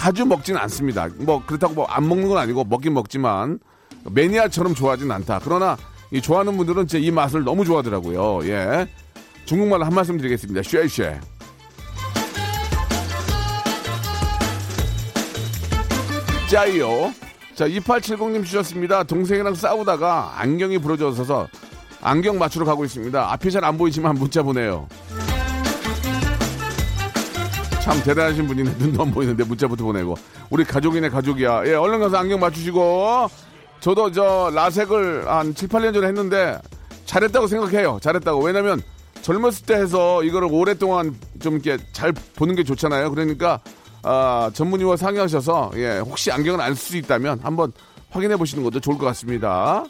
자주 0.01 0.25
먹지는 0.25 0.59
않습니다. 0.63 1.09
뭐 1.19 1.43
그렇다고 1.45 1.75
뭐 1.75 1.87
안 1.91 2.09
먹는 2.09 2.27
건 2.29 2.39
아니고 2.39 2.65
먹긴 2.65 2.95
먹지만 2.95 3.59
매니아처럼 4.11 4.75
좋아하진 4.75 5.11
않다. 5.11 5.41
그러나 5.45 5.77
이 6.11 6.23
좋아하는 6.23 6.57
분들은 6.57 6.87
제 6.87 6.99
이 6.99 7.11
맛을 7.11 7.45
너무 7.45 7.67
좋아하더라고요. 7.67 8.49
예. 8.49 8.89
중국말로 9.45 9.85
한 9.85 9.93
말씀 9.95 10.17
드리겠습니다. 10.17 10.63
쉐쉐. 10.63 11.21
짜이요. 16.51 17.13
자, 17.55 17.69
2870님 17.69 18.45
주셨습니다. 18.45 19.03
동생이랑 19.05 19.55
싸우다가 19.55 20.35
안경이 20.37 20.79
부러져서 20.79 21.49
안경 22.03 22.39
맞추러 22.39 22.65
가고 22.65 22.85
있습니다. 22.85 23.33
앞이 23.33 23.51
잘 23.51 23.65
안 23.65 23.77
보이지만 23.77 24.15
문자 24.15 24.43
보내요. 24.43 24.89
참 27.91 28.01
대단하신 28.05 28.47
분이네. 28.47 28.75
눈도 28.79 29.03
안 29.03 29.11
보이는데 29.11 29.43
문자부터 29.43 29.83
보내고. 29.83 30.15
우리 30.49 30.63
가족이네, 30.63 31.09
가족이야. 31.09 31.67
예, 31.67 31.75
얼른 31.75 31.99
가서 31.99 32.19
안경 32.19 32.39
맞추시고. 32.39 33.27
저도 33.81 34.13
저 34.13 34.49
라섹을 34.55 35.29
한 35.29 35.53
7, 35.55 35.69
8년 35.69 35.93
전에 35.93 36.07
했는데 36.07 36.57
잘했다고 37.07 37.49
생각해요. 37.49 37.99
잘했다고. 38.01 38.45
왜냐면 38.45 38.81
젊었을 39.23 39.67
때 39.67 39.75
해서 39.75 40.23
이거를 40.23 40.47
오랫동안 40.53 41.17
좀 41.41 41.55
이렇게 41.55 41.83
잘 41.93 42.13
보는 42.37 42.55
게 42.55 42.63
좋잖아요. 42.63 43.11
그러니까 43.11 43.59
아, 44.05 44.51
전문의와 44.55 44.97
상의하셔서 44.97 45.73
예, 45.77 45.99
혹시 45.99 46.31
안경을 46.31 46.61
안 46.61 46.75
쓸 46.75 46.91
수 46.93 46.97
있다면 46.97 47.41
한번 47.43 47.73
확인해 48.11 48.37
보시는 48.37 48.63
것도 48.63 48.79
좋을 48.79 48.99
것 48.99 49.07
같습니다. 49.07 49.83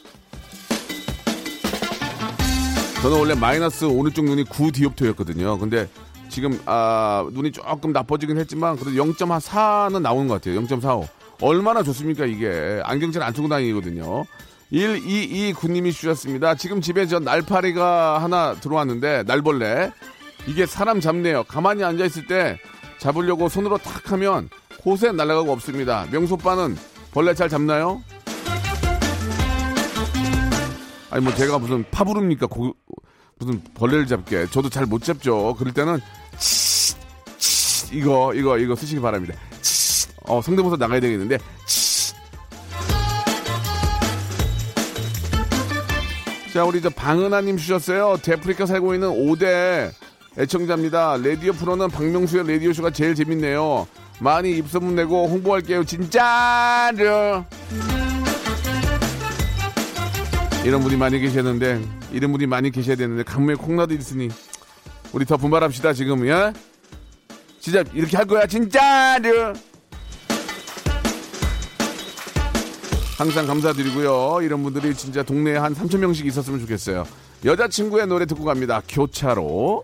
저는 3.03 3.19
원래 3.19 3.35
마이너스 3.35 3.85
오른쪽 3.85 4.25
눈이 4.25 4.45
9 4.45 4.71
디옵터였거든요. 4.71 5.59
근데 5.59 5.87
지금 6.31 6.57
아, 6.65 7.27
눈이 7.33 7.51
조금 7.51 7.91
나빠지긴 7.91 8.37
했지만 8.39 8.77
그래도 8.77 8.91
0.4는 9.03 10.01
나오는 10.01 10.27
것 10.27 10.35
같아요. 10.41 10.59
0.45. 10.61 11.07
얼마나 11.41 11.83
좋습니까 11.83 12.25
이게 12.25 12.81
안경질 12.85 13.21
안 13.21 13.33
쓰고 13.33 13.49
다니거든요. 13.49 14.23
1229님이 14.71 15.91
주셨습니다. 15.91 16.55
지금 16.55 16.79
집에 16.79 17.05
저 17.05 17.19
날파리가 17.19 18.23
하나 18.23 18.53
들어왔는데 18.55 19.23
날벌레 19.27 19.91
이게 20.47 20.65
사람 20.65 21.01
잡네요. 21.01 21.43
가만히 21.43 21.83
앉아 21.83 22.05
있을 22.05 22.25
때 22.27 22.57
잡으려고 22.97 23.49
손으로 23.49 23.77
탁 23.77 24.11
하면 24.13 24.49
곳에 24.81 25.11
날아가고 25.11 25.51
없습니다. 25.51 26.05
명소빠는 26.11 26.77
벌레 27.11 27.33
잘 27.33 27.49
잡나요? 27.49 28.01
아니 31.09 31.23
뭐 31.23 31.35
제가 31.35 31.59
무슨 31.59 31.83
파부릅니까? 31.91 32.47
고- 32.47 32.73
무슨 33.41 33.59
벌레를 33.73 34.05
잡게. 34.05 34.45
저도 34.51 34.69
잘 34.69 34.85
못 34.85 35.03
잡죠. 35.03 35.55
그럴 35.57 35.73
때는 35.73 35.99
치, 36.37 36.93
치, 37.39 37.97
이거 37.97 38.33
이거 38.35 38.57
이거 38.57 38.75
쓰시기 38.75 39.01
바랍니다. 39.01 39.33
치, 39.61 40.07
어 40.23 40.41
성대모사 40.41 40.75
나가야 40.77 40.99
되겠는데 40.99 41.39
치. 41.65 42.13
자 46.53 46.63
우리 46.65 46.81
저 46.81 46.89
방은하님 46.89 47.57
주셨어요. 47.57 48.17
데프리카 48.21 48.65
살고 48.65 48.93
있는 48.93 49.09
5대 49.09 49.91
애청자입니다. 50.37 51.17
라디오 51.17 51.53
프로는 51.53 51.89
박명수의 51.89 52.47
라디오 52.47 52.73
쇼가 52.73 52.91
제일 52.91 53.15
재밌네요. 53.15 53.87
많이 54.19 54.51
입소문 54.57 54.95
내고 54.95 55.27
홍보할게요. 55.27 55.83
진짜로. 55.83 57.43
이런 60.63 60.81
분이 60.81 60.95
많이 60.95 61.19
계셨는데 61.19 61.81
이런 62.11 62.31
분이 62.31 62.45
많이 62.45 62.69
계셔야 62.69 62.95
되는데 62.95 63.23
강무에 63.23 63.55
콩나도 63.55 63.93
있으니 63.95 64.29
우리 65.11 65.25
더 65.25 65.35
분발합시다 65.37 65.93
지금 65.93 66.27
예? 66.27 66.53
진짜 67.59 67.83
이렇게 67.93 68.17
할 68.17 68.25
거야 68.25 68.45
진짜로. 68.45 69.53
항상 73.17 73.45
감사드리고요. 73.45 74.39
이런 74.41 74.63
분들이 74.63 74.95
진짜 74.95 75.21
동네에 75.21 75.57
한 75.57 75.75
3천 75.75 75.97
명씩 75.99 76.25
있었으면 76.25 76.59
좋겠어요. 76.61 77.05
여자친구의 77.45 78.07
노래 78.07 78.25
듣고 78.25 78.43
갑니다. 78.43 78.81
교차로. 78.87 79.83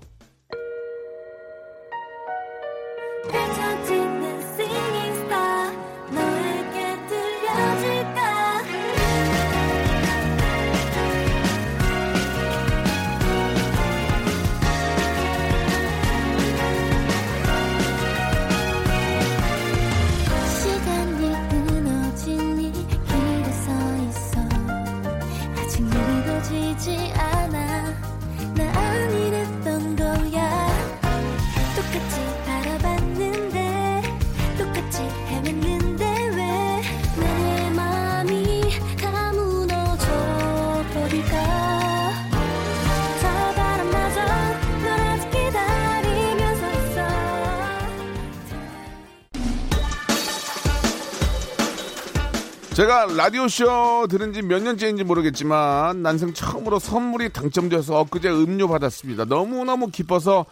제가 52.78 53.08
라디오쇼 53.18 54.06
들은 54.08 54.34
지 54.34 54.44
몇 54.44 54.62
년째인지 54.62 55.04
모르겠지만 55.04 56.04
난생 56.04 56.34
처음으로 56.34 56.78
선물이 56.78 57.30
당첨돼서 57.34 58.00
엊그제 58.02 58.30
음료 58.30 58.68
받았습니다. 58.68 59.26
너무너무 59.26 59.88
기뻐서 59.88 60.46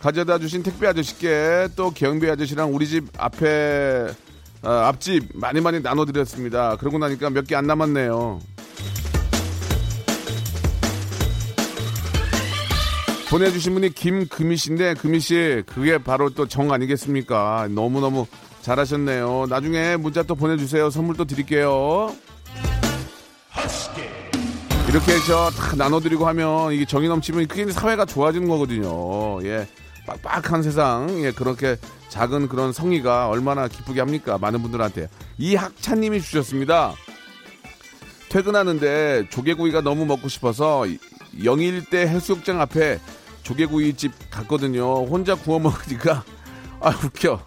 가져다 0.00 0.38
주신 0.38 0.62
택배 0.62 0.86
아저씨께 0.86 1.68
또 1.76 1.90
경비 1.90 2.30
아저씨랑 2.30 2.74
우리 2.74 2.86
집 2.86 3.04
앞에 3.18 4.06
어, 4.62 4.68
앞집 4.70 5.28
많이 5.34 5.60
많이 5.60 5.80
나눠드렸습니다. 5.80 6.76
그러고 6.76 6.96
나니까 6.96 7.28
몇 7.28 7.44
개 7.46 7.54
안 7.56 7.66
남았네요. 7.66 8.40
보내주신 13.28 13.74
분이 13.74 13.90
김금희 13.90 14.56
씨인데 14.56 14.94
금희 14.94 15.20
씨 15.20 15.62
그게 15.66 15.98
바로 15.98 16.30
또 16.30 16.46
정 16.46 16.72
아니겠습니까? 16.72 17.68
너무너무 17.70 18.26
잘하셨네요. 18.70 19.46
나중에 19.48 19.96
문자 19.96 20.24
또 20.24 20.34
보내주세요. 20.34 20.90
선물 20.90 21.16
또 21.16 21.24
드릴게요. 21.24 22.12
이렇게 24.88 25.18
저 25.26 25.50
다 25.50 25.76
나눠드리고 25.76 26.26
하면 26.28 26.72
이게 26.72 26.84
정이 26.84 27.06
넘치면 27.08 27.46
그게 27.46 27.70
사회가 27.70 28.04
좋아지는 28.06 28.48
거거든요. 28.48 29.40
예. 29.44 29.68
빡빡한 30.06 30.62
세상, 30.64 31.08
예, 31.24 31.30
그렇게 31.32 31.76
작은 32.08 32.48
그런 32.48 32.72
성의가 32.72 33.28
얼마나 33.28 33.68
기쁘게 33.68 34.00
합니까? 34.00 34.36
많은 34.38 34.62
분들한테. 34.62 35.08
이학찬님이 35.38 36.20
주셨습니다. 36.20 36.94
퇴근하는데 38.30 39.28
조개구이가 39.30 39.80
너무 39.82 40.06
먹고 40.06 40.28
싶어서 40.28 40.86
영일대 41.44 42.06
해수욕장 42.08 42.60
앞에 42.60 42.98
조개구이집 43.44 44.12
갔거든요. 44.30 45.04
혼자 45.06 45.36
구워 45.36 45.60
먹으니까 45.60 46.24
아 46.80 46.90
웃겨. 46.90 47.40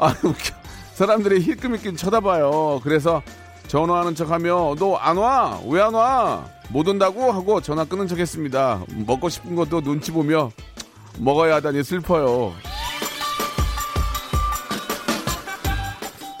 아 0.00 0.14
웃겨. 0.22 0.54
사람들이 0.94 1.40
힐끔힐끔 1.42 1.96
쳐다봐요. 1.96 2.80
그래서 2.82 3.22
전화하는 3.68 4.14
척 4.14 4.30
하며 4.30 4.74
너 4.78 4.96
안 4.96 5.16
와? 5.16 5.60
왜 5.66 5.80
안 5.80 5.94
와? 5.94 6.44
못 6.70 6.86
온다고 6.88 7.30
하고 7.32 7.60
전화 7.60 7.84
끊은 7.84 8.06
척 8.08 8.18
했습니다. 8.18 8.82
먹고 9.06 9.28
싶은 9.28 9.56
것도 9.56 9.80
눈치 9.82 10.10
보며 10.12 10.50
먹어야 11.18 11.56
하다니 11.56 11.82
슬퍼요. 11.84 12.52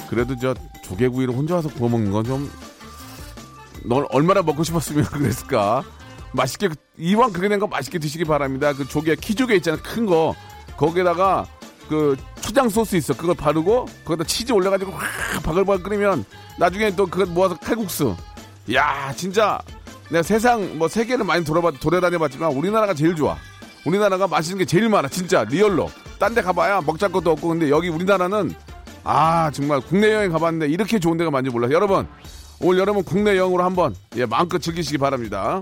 그래도 0.08 0.34
저 0.40 0.54
조개구이를 0.84 1.34
혼자 1.34 1.56
와서 1.56 1.68
구워 1.68 1.88
먹는 1.88 2.10
건 2.12 2.24
좀 2.24 2.50
널 3.84 4.06
얼마나 4.10 4.42
먹고 4.42 4.62
싶었으면 4.62 5.04
그랬을까? 5.08 5.82
맛있게 6.32 6.68
이왕 6.98 7.32
그게 7.32 7.48
된 7.48 7.58
거 7.58 7.66
맛있게 7.66 7.98
드시기 7.98 8.24
바랍니다. 8.24 8.72
그 8.74 8.86
조개 8.86 9.16
키조개 9.16 9.54
있잖아요, 9.56 9.80
큰 9.82 10.04
거. 10.06 10.34
거기에다가 10.76 11.46
그 11.90 12.16
초장 12.40 12.68
소스 12.68 12.94
있어. 12.94 13.14
그걸 13.14 13.34
바르고 13.34 13.86
거기다 14.04 14.22
치즈 14.24 14.52
올려가지고 14.52 14.92
확 14.92 15.42
바글바글 15.42 15.82
끓이면 15.82 16.24
나중에 16.56 16.94
또 16.94 17.04
그거 17.04 17.26
모아서 17.26 17.56
칼국수. 17.58 18.16
야 18.72 19.12
진짜 19.16 19.58
내가 20.08 20.22
세상 20.22 20.78
뭐 20.78 20.86
세계를 20.86 21.24
많이 21.24 21.44
돌아봐 21.44 21.72
돌아다녀봤지만 21.72 22.52
우리나라가 22.52 22.94
제일 22.94 23.16
좋아. 23.16 23.36
우리나라가 23.84 24.28
맛있는 24.28 24.58
게 24.58 24.64
제일 24.64 24.88
많아. 24.88 25.08
진짜 25.08 25.42
real로. 25.42 25.90
딴 26.20 26.32
데 26.32 26.42
가봐야 26.42 26.80
먹잘 26.82 27.10
것도 27.10 27.32
없고 27.32 27.48
근데 27.48 27.70
여기 27.70 27.88
우리나라는 27.88 28.54
아 29.02 29.50
정말 29.50 29.80
국내 29.80 30.12
여행 30.12 30.30
가봤는데 30.30 30.72
이렇게 30.72 31.00
좋은 31.00 31.16
데가 31.16 31.30
많은지 31.32 31.52
몰라요. 31.52 31.72
여러분 31.74 32.06
올 32.60 32.78
여름은 32.78 33.02
국내 33.02 33.36
여행으로 33.36 33.64
한번 33.64 33.96
예 34.16 34.26
마음껏 34.26 34.58
즐기시기 34.58 34.98
바랍니다. 34.98 35.60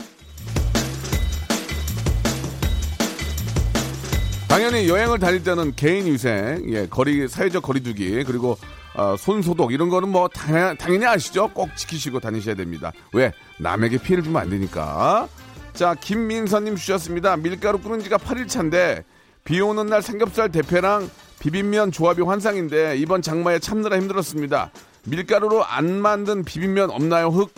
당연히 4.59 4.89
여행을 4.89 5.21
다닐 5.21 5.45
때는 5.45 5.77
개인 5.77 6.07
위생, 6.07 6.65
예, 6.71 6.89
거리, 6.89 7.29
사회적 7.29 7.63
거리두기, 7.63 8.25
그리고, 8.25 8.59
어, 8.97 9.15
손 9.17 9.41
소독, 9.41 9.73
이런 9.73 9.89
거는 9.89 10.09
뭐, 10.09 10.27
당연, 10.27 10.77
당연히 10.77 11.07
아시죠? 11.07 11.47
꼭 11.55 11.77
지키시고 11.77 12.19
다니셔야 12.19 12.57
됩니다. 12.57 12.91
왜? 13.13 13.31
남에게 13.61 13.99
피해를 13.99 14.25
주면 14.25 14.43
안 14.43 14.51
되니까. 14.51 15.29
자, 15.75 15.95
김민서님 15.95 16.75
주셨습니다. 16.75 17.37
밀가루 17.37 17.79
끓은 17.79 18.03
지가 18.03 18.19
8일 18.19 18.49
차인데, 18.49 19.05
비 19.45 19.61
오는 19.61 19.87
날 19.87 20.03
삼겹살 20.03 20.51
대패랑 20.51 21.09
비빔면 21.39 21.93
조합이 21.93 22.23
환상인데, 22.23 22.97
이번 22.97 23.23
장마에 23.23 23.61
참느라 23.61 23.97
힘들었습니다. 23.97 24.73
밀가루로 25.05 25.65
안 25.65 26.03
만든 26.03 26.43
비빔면 26.43 26.91
없나요? 26.91 27.29
흑? 27.29 27.55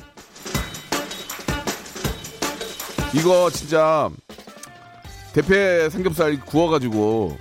이거 3.15 3.49
진짜, 3.49 4.11
대패 5.33 5.89
삼겹살 5.91 6.41
구워가지고 6.41 7.39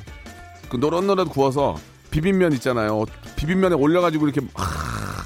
그 0.69 0.77
노릇노릇 0.77 1.29
구워서 1.29 1.77
비빔면 2.11 2.53
있잖아요. 2.53 3.05
비빔면에 3.35 3.75
올려가지고 3.75 4.27
이렇게 4.27 4.45
하, 4.53 5.25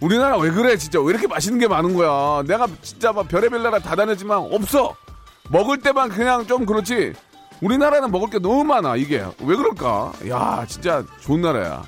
우리나라 0.00 0.36
왜 0.38 0.50
그래 0.50 0.76
진짜 0.76 1.00
왜 1.00 1.10
이렇게 1.10 1.26
맛있는 1.26 1.58
게 1.58 1.68
많은 1.68 1.94
거야. 1.94 2.42
내가 2.46 2.66
진짜 2.82 3.12
막 3.12 3.28
별의별 3.28 3.62
나라 3.62 3.78
다 3.78 3.94
다녔지만 3.94 4.38
없어. 4.52 4.96
먹을 5.50 5.78
때만 5.80 6.08
그냥 6.08 6.46
좀 6.46 6.66
그렇지. 6.66 7.12
우리나라는 7.60 8.10
먹을 8.10 8.28
게 8.28 8.40
너무 8.40 8.64
많아 8.64 8.96
이게 8.96 9.24
왜 9.40 9.56
그럴까? 9.56 10.12
야 10.28 10.64
진짜 10.68 11.04
좋은 11.20 11.40
나라야. 11.42 11.84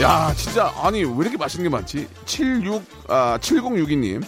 야 0.00 0.32
진짜 0.34 0.72
아니 0.82 1.04
왜 1.04 1.14
이렇게 1.18 1.36
맛있는 1.36 1.68
게 1.70 1.76
많지? 1.76 2.08
76 2.24 2.82
아 3.08 3.38
7062님 3.38 4.24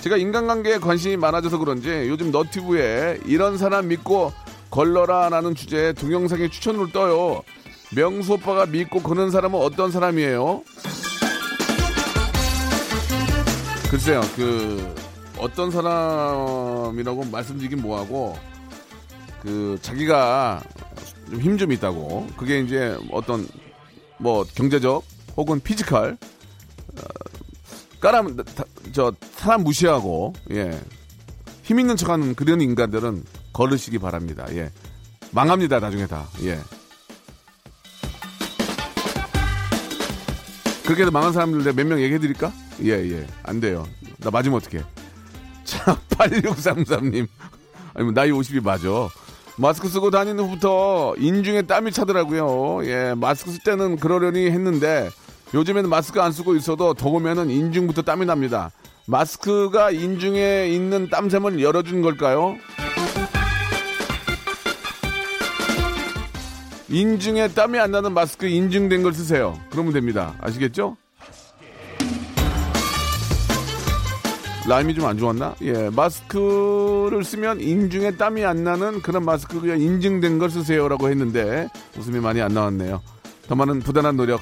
제가 0.00 0.16
인간관계에 0.16 0.78
관심이 0.78 1.16
많아져서 1.16 1.58
그런지 1.58 1.88
요즘 2.08 2.30
너튜브에 2.30 3.20
이런 3.26 3.58
사람 3.58 3.88
믿고 3.88 4.32
걸러라라는 4.70 5.54
주제에 5.54 5.92
동영상이 5.92 6.48
추천으로 6.48 6.88
떠요. 6.90 7.42
명수 7.94 8.34
오빠가 8.34 8.66
믿고 8.66 9.02
거는 9.02 9.30
사람은 9.30 9.58
어떤 9.58 9.90
사람이에요? 9.90 10.62
글쎄요, 13.90 14.20
그 14.36 14.94
어떤 15.36 15.70
사람이라고 15.70 17.24
말씀드리긴 17.24 17.82
뭐하고 17.82 18.38
그 19.42 19.78
자기가 19.82 20.62
좀 21.28 21.40
힘좀 21.40 21.72
있다고 21.72 22.28
그게 22.36 22.60
이제 22.60 22.96
어떤 23.10 23.46
뭐 24.18 24.44
경제적 24.54 25.02
혹은 25.36 25.60
physical 25.60 26.16
까람 28.00 28.36
다- 28.36 28.64
저 28.92 29.12
사람 29.36 29.62
무시하고 29.64 30.32
예. 30.52 30.80
힘 31.62 31.78
있는 31.78 31.96
척하는 31.96 32.34
그런 32.34 32.60
인간들은 32.60 33.24
거르시기 33.52 33.98
바랍니다. 33.98 34.46
예. 34.50 34.70
망합니다, 35.32 35.78
나중에 35.78 36.06
다. 36.06 36.26
예. 36.42 36.58
그렇게 40.84 41.02
해서 41.02 41.10
망한 41.12 41.32
사람들 41.32 41.72
몇 41.72 41.86
명 41.86 42.00
얘기해 42.00 42.18
드릴까? 42.18 42.52
예, 42.82 42.90
예. 42.90 43.26
안 43.44 43.60
돼요. 43.60 43.86
나 44.18 44.30
맞으면 44.30 44.56
어떡해. 44.58 44.82
자, 45.64 45.96
8633님. 46.10 47.28
아니, 47.94 48.04
뭐 48.04 48.12
나이 48.12 48.30
50이 48.30 48.62
맞아. 48.62 48.88
마스크 49.56 49.88
쓰고 49.88 50.10
다니는 50.10 50.42
후부터 50.44 51.14
인중에 51.18 51.62
땀이 51.62 51.92
차더라고요. 51.92 52.84
예, 52.86 53.14
마스크 53.16 53.52
쓸 53.52 53.60
때는 53.62 53.96
그러려니 53.98 54.50
했는데 54.50 55.10
요즘에는 55.54 55.88
마스크 55.90 56.20
안 56.20 56.32
쓰고 56.32 56.56
있어도 56.56 56.94
더우면은 56.94 57.50
인중부터 57.50 58.02
땀이 58.02 58.24
납니다. 58.26 58.70
마스크가 59.06 59.90
인중에 59.90 60.68
있는 60.68 61.08
땀샘을 61.08 61.60
열어준 61.62 62.02
걸까요? 62.02 62.56
인중에 66.88 67.48
땀이 67.48 67.78
안 67.78 67.92
나는 67.92 68.12
마스크 68.12 68.46
인증된 68.46 69.02
걸 69.02 69.12
쓰세요. 69.12 69.58
그러면 69.70 69.92
됩니다. 69.92 70.34
아시겠죠? 70.40 70.96
라임이 74.68 74.94
좀 74.94 75.06
안 75.06 75.18
좋았나? 75.18 75.54
예, 75.62 75.88
마스크를 75.90 77.24
쓰면 77.24 77.60
인중에 77.60 78.12
땀이 78.16 78.44
안 78.44 78.62
나는 78.62 79.00
그런 79.02 79.24
마스크가 79.24 79.74
인증된 79.74 80.38
걸 80.38 80.50
쓰세요라고 80.50 81.08
했는데 81.08 81.68
웃음이 81.98 82.20
많이 82.20 82.40
안 82.40 82.54
나왔네요. 82.54 83.00
더 83.48 83.54
많은 83.56 83.80
부단한 83.80 84.16
노력 84.16 84.40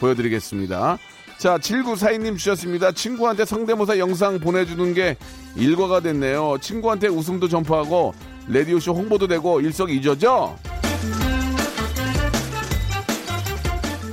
보여드리겠습니다. 0.00 0.98
자, 1.38 1.58
7942님 1.58 2.38
주셨습니다. 2.38 2.92
친구한테 2.92 3.44
성대모사 3.44 3.98
영상 3.98 4.38
보내주는 4.38 4.94
게 4.94 5.16
일과가 5.56 6.00
됐네요. 6.00 6.56
친구한테 6.60 7.08
웃음도 7.08 7.48
전파하고 7.48 8.14
라디오쇼 8.48 8.92
홍보도 8.94 9.26
되고 9.26 9.60
일석이조죠? 9.60 10.56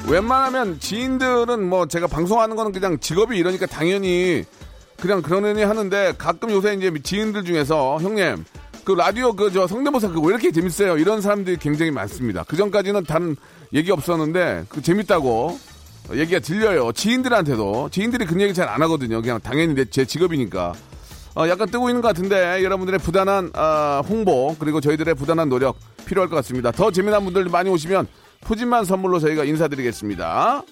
웬만하면 0.10 0.80
지인들은 0.80 1.64
뭐 1.70 1.86
제가 1.88 2.08
방송하는 2.08 2.56
거는 2.58 2.74
그냥 2.74 3.00
직업이 3.00 3.38
이러니까 3.38 3.66
당연히 3.66 4.44
그냥 5.00 5.22
그러느니 5.22 5.64
하는데 5.64 6.14
가끔 6.18 6.52
요새 6.52 6.74
이제 6.74 6.92
지인들 7.02 7.46
중에서 7.46 7.98
형님 8.02 8.44
그 8.84 8.92
라디오 8.92 9.34
그 9.34 9.52
저 9.52 9.68
성대모사 9.68 10.10
그거 10.10 10.22
왜 10.22 10.30
이렇게 10.34 10.52
재밌어요? 10.52 10.98
이런 10.98 11.22
사람들이 11.22 11.58
굉장히 11.58 11.92
많습니다. 11.92 12.44
그 12.46 12.58
전까지는 12.58 13.06
다른 13.06 13.38
얘기 13.74 13.90
없었는데 13.92 14.66
그 14.68 14.82
재밌다고 14.82 15.58
얘기가 16.14 16.40
들려요. 16.40 16.92
지인들한테도 16.92 17.90
지인들이 17.90 18.26
그런 18.26 18.42
얘기 18.42 18.54
잘 18.54 18.68
안 18.68 18.82
하거든요. 18.84 19.22
그냥 19.22 19.40
당연히 19.42 19.74
내, 19.74 19.86
제 19.86 20.04
직업이니까. 20.06 20.74
어, 21.36 21.48
약간 21.48 21.70
뜨고 21.70 21.90
있는 21.90 22.02
것 22.02 22.10
같은데 22.10 22.64
여러분들의 22.64 23.00
부단한 23.00 23.52
아, 23.54 24.02
홍보 24.08 24.56
그리고 24.60 24.82
저희들의 24.82 25.16
부단한 25.16 25.48
노력 25.50 25.78
필요할 26.06 26.30
것 26.30 26.36
같습니다. 26.38 26.72
더 26.72 26.92
재미난 26.92 27.24
분들 27.24 27.46
많이 27.46 27.70
오시면 27.70 28.08
푸짐한 28.42 28.84
선물로 28.86 29.20
저희가 29.20 29.46
인사드리겠습니다. 29.46 30.64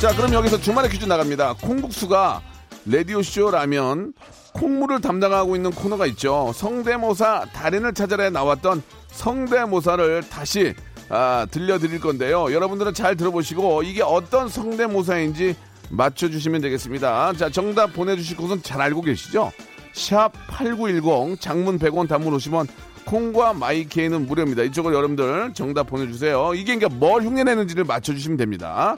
자, 0.00 0.14
그럼 0.16 0.32
여기서 0.32 0.60
주말에 0.60 0.88
퀴즈 0.88 1.04
나갑니다. 1.06 1.54
콩국수가 1.62 2.42
라디오쇼라면 2.86 4.12
콩물을 4.52 5.00
담당하고 5.00 5.56
있는 5.56 5.70
코너가 5.70 6.06
있죠. 6.06 6.52
성대모사 6.54 7.46
달인을 7.52 7.94
찾아내 7.94 8.30
나왔던 8.30 8.82
성대모사를 9.12 10.28
다시 10.28 10.74
아, 11.08 11.46
들려드릴 11.50 12.00
건데요. 12.00 12.52
여러분들은 12.52 12.94
잘 12.94 13.16
들어보시고 13.16 13.82
이게 13.82 14.02
어떤 14.02 14.48
성대모사인지 14.48 15.54
맞춰주시면 15.90 16.60
되겠습니다. 16.62 17.34
자, 17.34 17.50
정답 17.50 17.92
보내주실 17.92 18.36
곳은 18.36 18.62
잘 18.62 18.80
알고 18.80 19.02
계시죠? 19.02 19.52
샵 19.92 20.32
8910 20.48 21.40
장문 21.40 21.78
100원 21.78 22.08
단문 22.08 22.36
50원 22.36 22.66
콩과 23.04 23.52
마이케이는 23.52 24.26
무료입니다. 24.26 24.62
이쪽으로 24.62 24.94
여러분들 24.94 25.52
정답 25.54 25.84
보내주세요. 25.84 26.54
이게 26.54 26.74
그러니까 26.74 26.98
뭘 26.98 27.22
흉내내는지를 27.22 27.84
맞춰주시면 27.84 28.38
됩니다. 28.38 28.96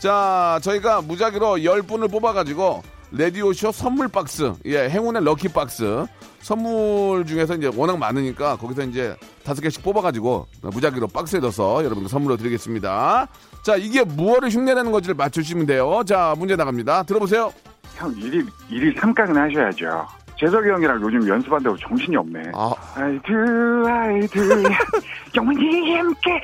자, 0.00 0.58
저희가 0.62 1.02
무작위로 1.02 1.56
10분을 1.58 2.10
뽑아가지고 2.10 2.82
라디오쇼 3.16 3.70
선물 3.70 4.08
박스, 4.08 4.52
예, 4.64 4.88
행운의 4.88 5.22
lucky 5.24 5.48
박스 5.48 6.04
선물 6.40 7.24
중에서 7.24 7.54
이제 7.54 7.70
워낙 7.74 7.96
많으니까 7.98 8.56
거기서 8.56 8.82
이제 8.82 9.16
다섯 9.44 9.62
개씩 9.62 9.82
뽑아가지고 9.84 10.46
무작위로 10.62 11.06
박스에 11.08 11.38
넣어서 11.40 11.84
여러분들 11.84 12.08
선물로 12.10 12.36
드리겠습니다. 12.36 13.28
자, 13.64 13.76
이게 13.76 14.02
무엇을 14.02 14.50
흉내내는 14.50 14.90
건지를 14.90 15.14
맞추시면 15.14 15.66
돼요. 15.66 16.02
자, 16.04 16.34
문제 16.36 16.56
나갑니다. 16.56 17.04
들어보세요. 17.04 17.52
형 17.94 18.12
일일 18.16 18.46
일일 18.68 18.94
삼깡은 19.00 19.36
하셔야죠. 19.36 20.06
재석이 20.38 20.68
형이랑 20.68 21.00
요즘 21.00 21.28
연습한다고 21.28 21.76
정신이 21.78 22.16
없네. 22.16 22.42
아, 22.52 22.72
I 22.96 23.26
do 23.26 23.86
I 23.86 24.12
do 24.12 24.64
영원히 25.36 25.94
함께 25.94 26.40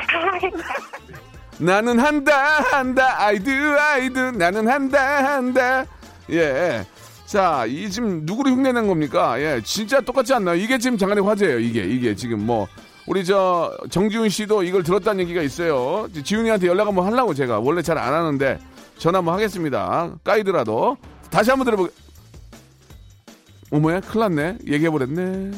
나는 1.59 1.98
한다 1.98 2.33
한다 2.70 3.22
아이드 3.24 3.50
아이드 3.50 4.18
나는 4.18 4.68
한다 4.68 5.35
한다 5.35 5.85
예. 6.31 6.85
자, 7.27 7.64
이 7.66 7.88
지금 7.90 8.23
누구를 8.25 8.53
흉내낸 8.53 8.87
겁니까? 8.88 9.40
예, 9.40 9.61
진짜 9.64 10.01
똑같지 10.01 10.35
않나요? 10.35 10.57
이게 10.57 10.79
지금 10.79 10.99
장안의 10.99 11.25
화제예요. 11.25 11.59
이게 11.61 11.83
이게 11.85 12.14
지금 12.14 12.45
뭐 12.45 12.66
우리 13.07 13.25
저 13.25 13.73
정지훈 13.88 14.29
씨도 14.29 14.62
이걸 14.64 14.83
들었다는 14.83 15.21
얘기가 15.21 15.40
있어요. 15.43 16.09
지훈이한테 16.25 16.66
연락 16.66 16.88
한번 16.88 17.07
하려고 17.07 17.33
제가 17.35 17.61
원래 17.61 17.83
잘 17.83 17.99
안 17.99 18.12
하는데 18.12 18.59
전화 18.99 19.19
한번 19.19 19.35
하겠습니다. 19.35 20.12
까이드라도 20.25 20.97
다시 21.31 21.51
한번 21.51 21.64
들어보. 21.66 21.88
어머야, 23.73 24.01
큰일 24.01 24.21
났네. 24.35 24.59
얘기해버렸네. 24.66 25.53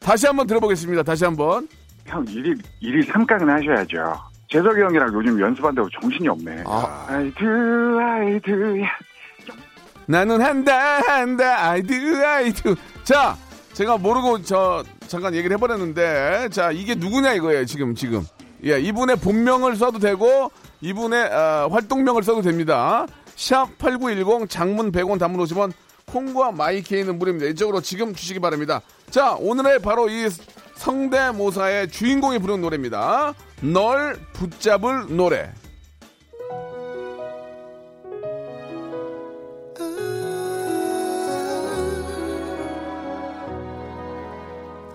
다시 0.00 0.26
한번 0.26 0.46
들어보겠습니다. 0.46 1.02
다시 1.02 1.24
한번. 1.24 1.68
형 2.06 2.24
일일 2.28 2.56
일일 2.80 3.02
삼깡은 3.04 3.48
하셔야죠. 3.48 4.14
재석이 4.50 4.80
형이랑 4.80 5.12
요즘 5.14 5.40
연습한다고 5.40 5.88
정신이 6.00 6.28
없네. 6.28 6.64
아. 6.66 7.06
I 7.08 7.38
do 7.38 7.98
I 7.98 8.26
do 8.26 8.82
나는 10.06 10.40
한다 10.40 11.00
한다 11.00 11.70
I 11.70 11.88
do 11.88 12.24
I 12.24 12.36
do. 12.36 12.74
자 13.04 13.36
제가 13.72 13.98
모르고 13.98 14.42
저 14.42 14.84
잠깐 15.06 15.34
얘기를 15.34 15.56
해버렸는데 15.56 16.48
자 16.50 16.70
이게 16.70 16.94
누구냐 16.94 17.32
이거예요 17.34 17.64
지금 17.64 17.94
지금. 17.94 18.24
예 18.64 18.78
이분의 18.80 19.16
본명을 19.16 19.76
써도 19.76 19.98
되고 19.98 20.50
이분의 20.80 21.24
어, 21.32 21.68
활동명을 21.70 22.22
써도 22.22 22.42
됩니다. 22.42 23.06
샵 23.36 23.76
8910 23.78 24.48
장문 24.48 24.92
100원 24.92 25.18
단문 25.18 25.44
50원 25.44 25.72
콩과 26.06 26.52
마이케이는 26.52 27.18
무료입니다. 27.18 27.46
이쪽으로 27.50 27.80
지금 27.80 28.14
주시기 28.14 28.40
바랍니다. 28.40 28.80
자 29.10 29.32
오늘의 29.38 29.80
바로 29.80 30.08
이 30.08 30.28
성대모사의 30.76 31.88
주인공이 31.88 32.38
부른 32.38 32.60
노래입니다. 32.60 33.34
널 33.62 34.18
붙잡을 34.34 35.16
노래 35.16 35.50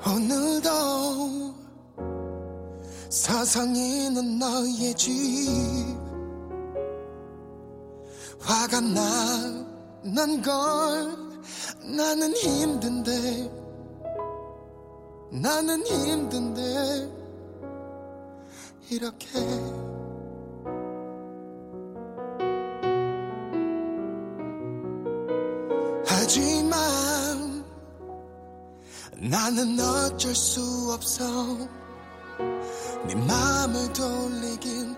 오늘도 0.10 1.54
사상이는 3.10 4.39
너의 4.39 4.93
집. 4.95 5.12
화가 8.39 8.82
나는 8.82 10.41
걸 10.41 11.30
나는 11.95 12.36
힘든데 12.36 13.52
나는 15.32 15.86
힘든데 15.86 17.12
이렇게 18.89 19.28
나는 29.49 29.79
어쩔 29.79 30.35
수 30.35 30.62
없어 30.93 31.23
네 33.07 33.15
마음을 33.15 33.91
돌리긴 33.93 34.95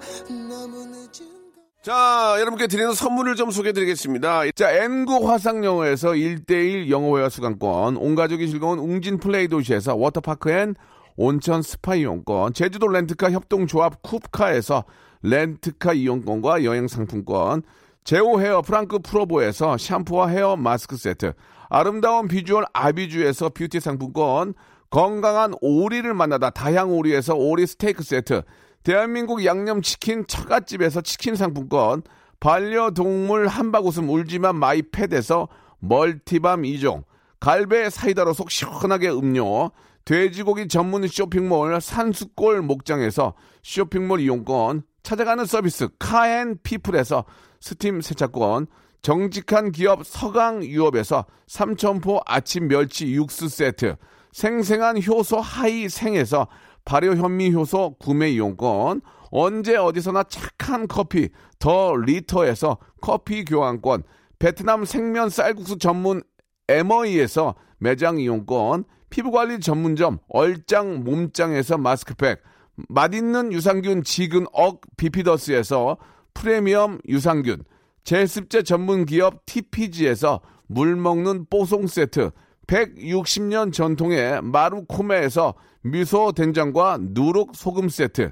너무 0.49 0.85
늦은 0.87 1.53
걸 1.53 1.63
자, 1.81 2.35
여러분께 2.37 2.67
드리는 2.67 2.93
선물을 2.93 3.35
좀 3.35 3.49
소개해 3.49 3.71
드리겠습니다. 3.71 4.51
자, 4.51 4.71
N구 4.71 5.29
화상영어에서 5.29 6.09
1대1 6.09 6.89
영어회화 6.89 7.29
수강권, 7.29 7.95
온 7.95 8.15
가족이 8.15 8.49
즐거운 8.49 8.79
웅진 8.79 9.19
플레이 9.19 9.47
도시에서 9.47 9.95
워터파크 9.95 10.51
and 10.51 10.75
온천 11.15 11.61
스파 11.61 11.95
이용권, 11.95 12.53
제주도 12.53 12.89
렌트카 12.89 13.31
협동조합 13.31 14.03
쿱카에서 14.03 14.83
렌트카 15.21 15.93
이용권과 15.93 16.65
여행 16.65 16.89
상품권, 16.89 17.63
제오 18.03 18.41
헤어 18.41 18.61
프랑크 18.61 18.99
프로보에서 18.99 19.77
샴푸와 19.77 20.27
헤어 20.27 20.57
마스크 20.57 20.97
세트, 20.97 21.33
아름다운 21.73 22.27
비주얼 22.27 22.65
아비주에서 22.73 23.51
뷰티 23.51 23.79
상품권, 23.79 24.53
건강한 24.89 25.53
오리를 25.62 26.13
만나다 26.13 26.49
다향 26.49 26.91
오리에서 26.91 27.34
오리 27.36 27.65
스테이크 27.65 28.03
세트, 28.03 28.41
대한민국 28.84 29.45
양념치킨 29.45 30.27
처갓집에서 30.27 30.99
치킨 30.99 31.38
상품권, 31.38 32.03
반려동물 32.41 33.47
한방구급 33.47 34.10
울지마 34.10 34.57
마이펫에서 34.57 35.47
multi 35.79 36.26
balm 36.26 36.63
2종, 36.63 37.05
갈배 37.39 37.89
사이다로 37.89 38.34
속 38.34 38.51
시원하게 38.51 39.10
음료, 39.10 39.71
돼지고기 40.03 40.67
전문 40.67 41.07
쇼핑몰 41.07 41.79
산수골 41.79 42.63
목장에서 42.63 43.34
쇼핑몰 43.63 44.19
이용권, 44.19 44.84
찾아가는 45.03 45.45
서비스 45.45 45.88
카앤피플에서 45.99 47.23
스팀 47.62 48.01
세차권, 48.01 48.67
정직한 49.01 49.71
기업 49.71 50.05
서강유업에서 50.05 51.25
삼천포 51.47 52.21
아침 52.25 52.67
멸치 52.67 53.11
육수 53.13 53.49
세트, 53.49 53.95
생생한 54.31 55.01
효소 55.03 55.39
하이생에서 55.39 56.47
발효 56.85 57.15
현미 57.15 57.53
효소 57.53 57.95
구매 57.99 58.29
이용권, 58.31 59.01
언제 59.31 59.75
어디서나 59.75 60.23
착한 60.23 60.87
커피 60.87 61.29
더 61.57 61.95
리터에서 61.95 62.77
커피 63.01 63.43
교환권, 63.43 64.03
베트남 64.39 64.85
생면 64.85 65.29
쌀국수 65.29 65.77
전문 65.77 66.21
에머이에서 66.67 67.55
매장 67.79 68.19
이용권, 68.19 68.85
피부관리 69.09 69.59
전문점 69.59 70.19
얼짱 70.29 71.03
몸짱에서 71.03 71.77
마스크팩, 71.77 72.41
맛있는 72.87 73.51
유산균 73.51 74.03
지근 74.03 74.45
억 74.53 74.81
비피더스에서 74.97 75.97
프리미엄 76.33 76.99
유산균, 77.07 77.63
제습제 78.03 78.63
전문 78.63 79.05
기업 79.05 79.45
TPG에서 79.45 80.41
물 80.67 80.95
먹는 80.95 81.45
뽀송 81.49 81.87
세트, 81.87 82.31
160년 82.67 83.73
전통의 83.73 84.41
마루코메에서 84.41 85.53
미소 85.81 86.31
된장과 86.31 86.99
누룩 87.01 87.55
소금 87.55 87.89
세트, 87.89 88.31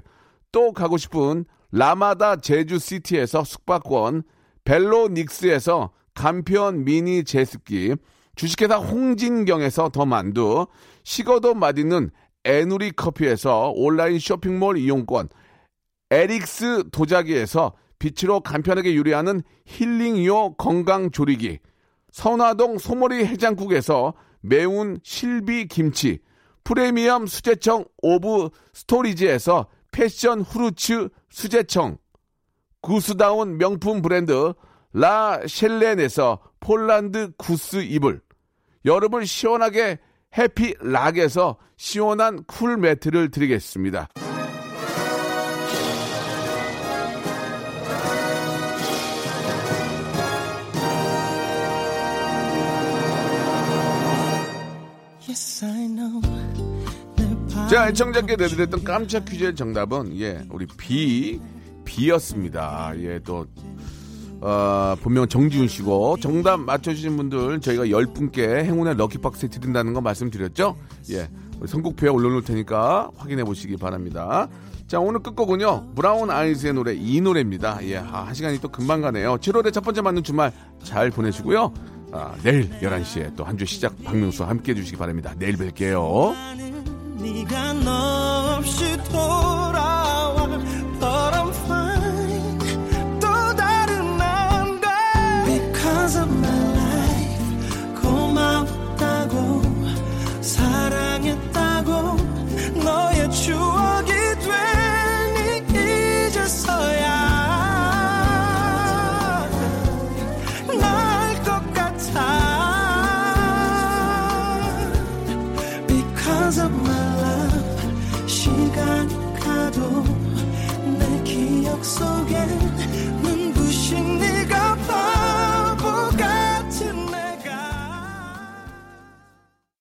또 0.52 0.72
가고 0.72 0.96
싶은 0.96 1.44
라마다 1.72 2.36
제주시티에서 2.36 3.44
숙박권, 3.44 4.22
벨로닉스에서 4.64 5.92
간편 6.14 6.84
미니 6.84 7.24
제습기, 7.24 7.94
주식회사 8.34 8.76
홍진경에서 8.76 9.90
더 9.90 10.06
만두, 10.06 10.66
식어도 11.04 11.54
맛있는 11.54 12.10
에누리 12.44 12.92
커피에서 12.92 13.72
온라인 13.74 14.18
쇼핑몰 14.18 14.78
이용권, 14.78 15.28
에릭스 16.10 16.84
도자기에서 16.90 17.74
빛으로 18.00 18.40
간편하게 18.40 18.96
요리하는 18.96 19.42
힐링요 19.66 20.54
건강조리기, 20.54 21.60
선화동 22.10 22.78
소머리 22.78 23.24
해장국에서 23.24 24.14
매운 24.40 24.98
실비 25.04 25.68
김치, 25.68 26.18
프리미엄 26.64 27.26
수제청 27.26 27.84
오브 28.02 28.50
스토리지에서 28.72 29.68
passion 29.92 30.40
fruits 30.40 31.08
수제청, 31.28 31.98
goose 32.80 33.23
down 33.23 33.58
명품 33.58 34.02
브랜드 34.02 34.54
라 34.92 35.38
셸렌에서 35.46 36.40
폴란드 36.58 37.32
goose 37.36 37.82
이불, 37.82 38.20
여름을 38.84 39.26
시원하게 39.26 39.98
해피락에서 40.36 41.58
시원한 41.76 42.44
cool 42.44 42.76
매트를 42.78 43.30
드리겠습니다. 43.30 44.08
자, 57.70 57.88
애청자께 57.88 58.34
내드렸던 58.36 58.82
깜짝 58.82 59.24
퀴즈의 59.24 59.54
정답은 59.54 60.18
예, 60.18 60.44
우리 60.50 60.66
비 60.66 61.40
비였습니다. 61.84 62.92
예, 62.96 63.20
또 63.24 63.46
어, 64.40 64.96
본명 65.02 65.28
정지훈 65.28 65.68
씨고 65.68 66.16
정답 66.20 66.58
맞춰주신 66.60 67.16
분들 67.16 67.60
저희가 67.60 67.84
10분께 67.86 68.64
행운의 68.64 68.96
럭키박스 68.96 69.48
드린다는 69.50 69.92
거 69.92 70.00
말씀드렸죠? 70.00 70.76
예, 71.10 71.28
선곡표에 71.64 72.08
올려놓을 72.08 72.42
테니까 72.42 73.10
확인해 73.16 73.44
보시기 73.44 73.76
바랍니다. 73.76 74.48
자, 74.88 74.98
오늘 74.98 75.20
끝곡은요. 75.22 75.92
브라운 75.94 76.30
아이즈의 76.30 76.72
노래 76.74 76.94
이 76.94 77.20
노래입니다. 77.20 77.78
예, 77.86 77.98
아, 77.98 78.24
한 78.26 78.34
시간이 78.34 78.58
또 78.60 78.68
금방 78.68 79.00
가네요. 79.02 79.36
7월의 79.36 79.72
첫 79.72 79.82
번째 79.84 80.00
맞는 80.00 80.24
주말 80.24 80.52
잘 80.82 81.10
보내시고요. 81.10 81.72
아, 82.12 82.34
내일 82.42 82.68
11시에 82.80 83.36
또 83.36 83.44
한 83.44 83.56
주 83.56 83.64
시작 83.64 83.94
박명수와 84.02 84.48
함께 84.48 84.72
해주시기 84.72 84.96
바랍니다. 84.96 85.32
내일 85.38 85.56
뵐게요. 85.56 86.79
네가 87.20 87.74
너 87.74 88.56
없이 88.56 88.96
돌 89.12 89.49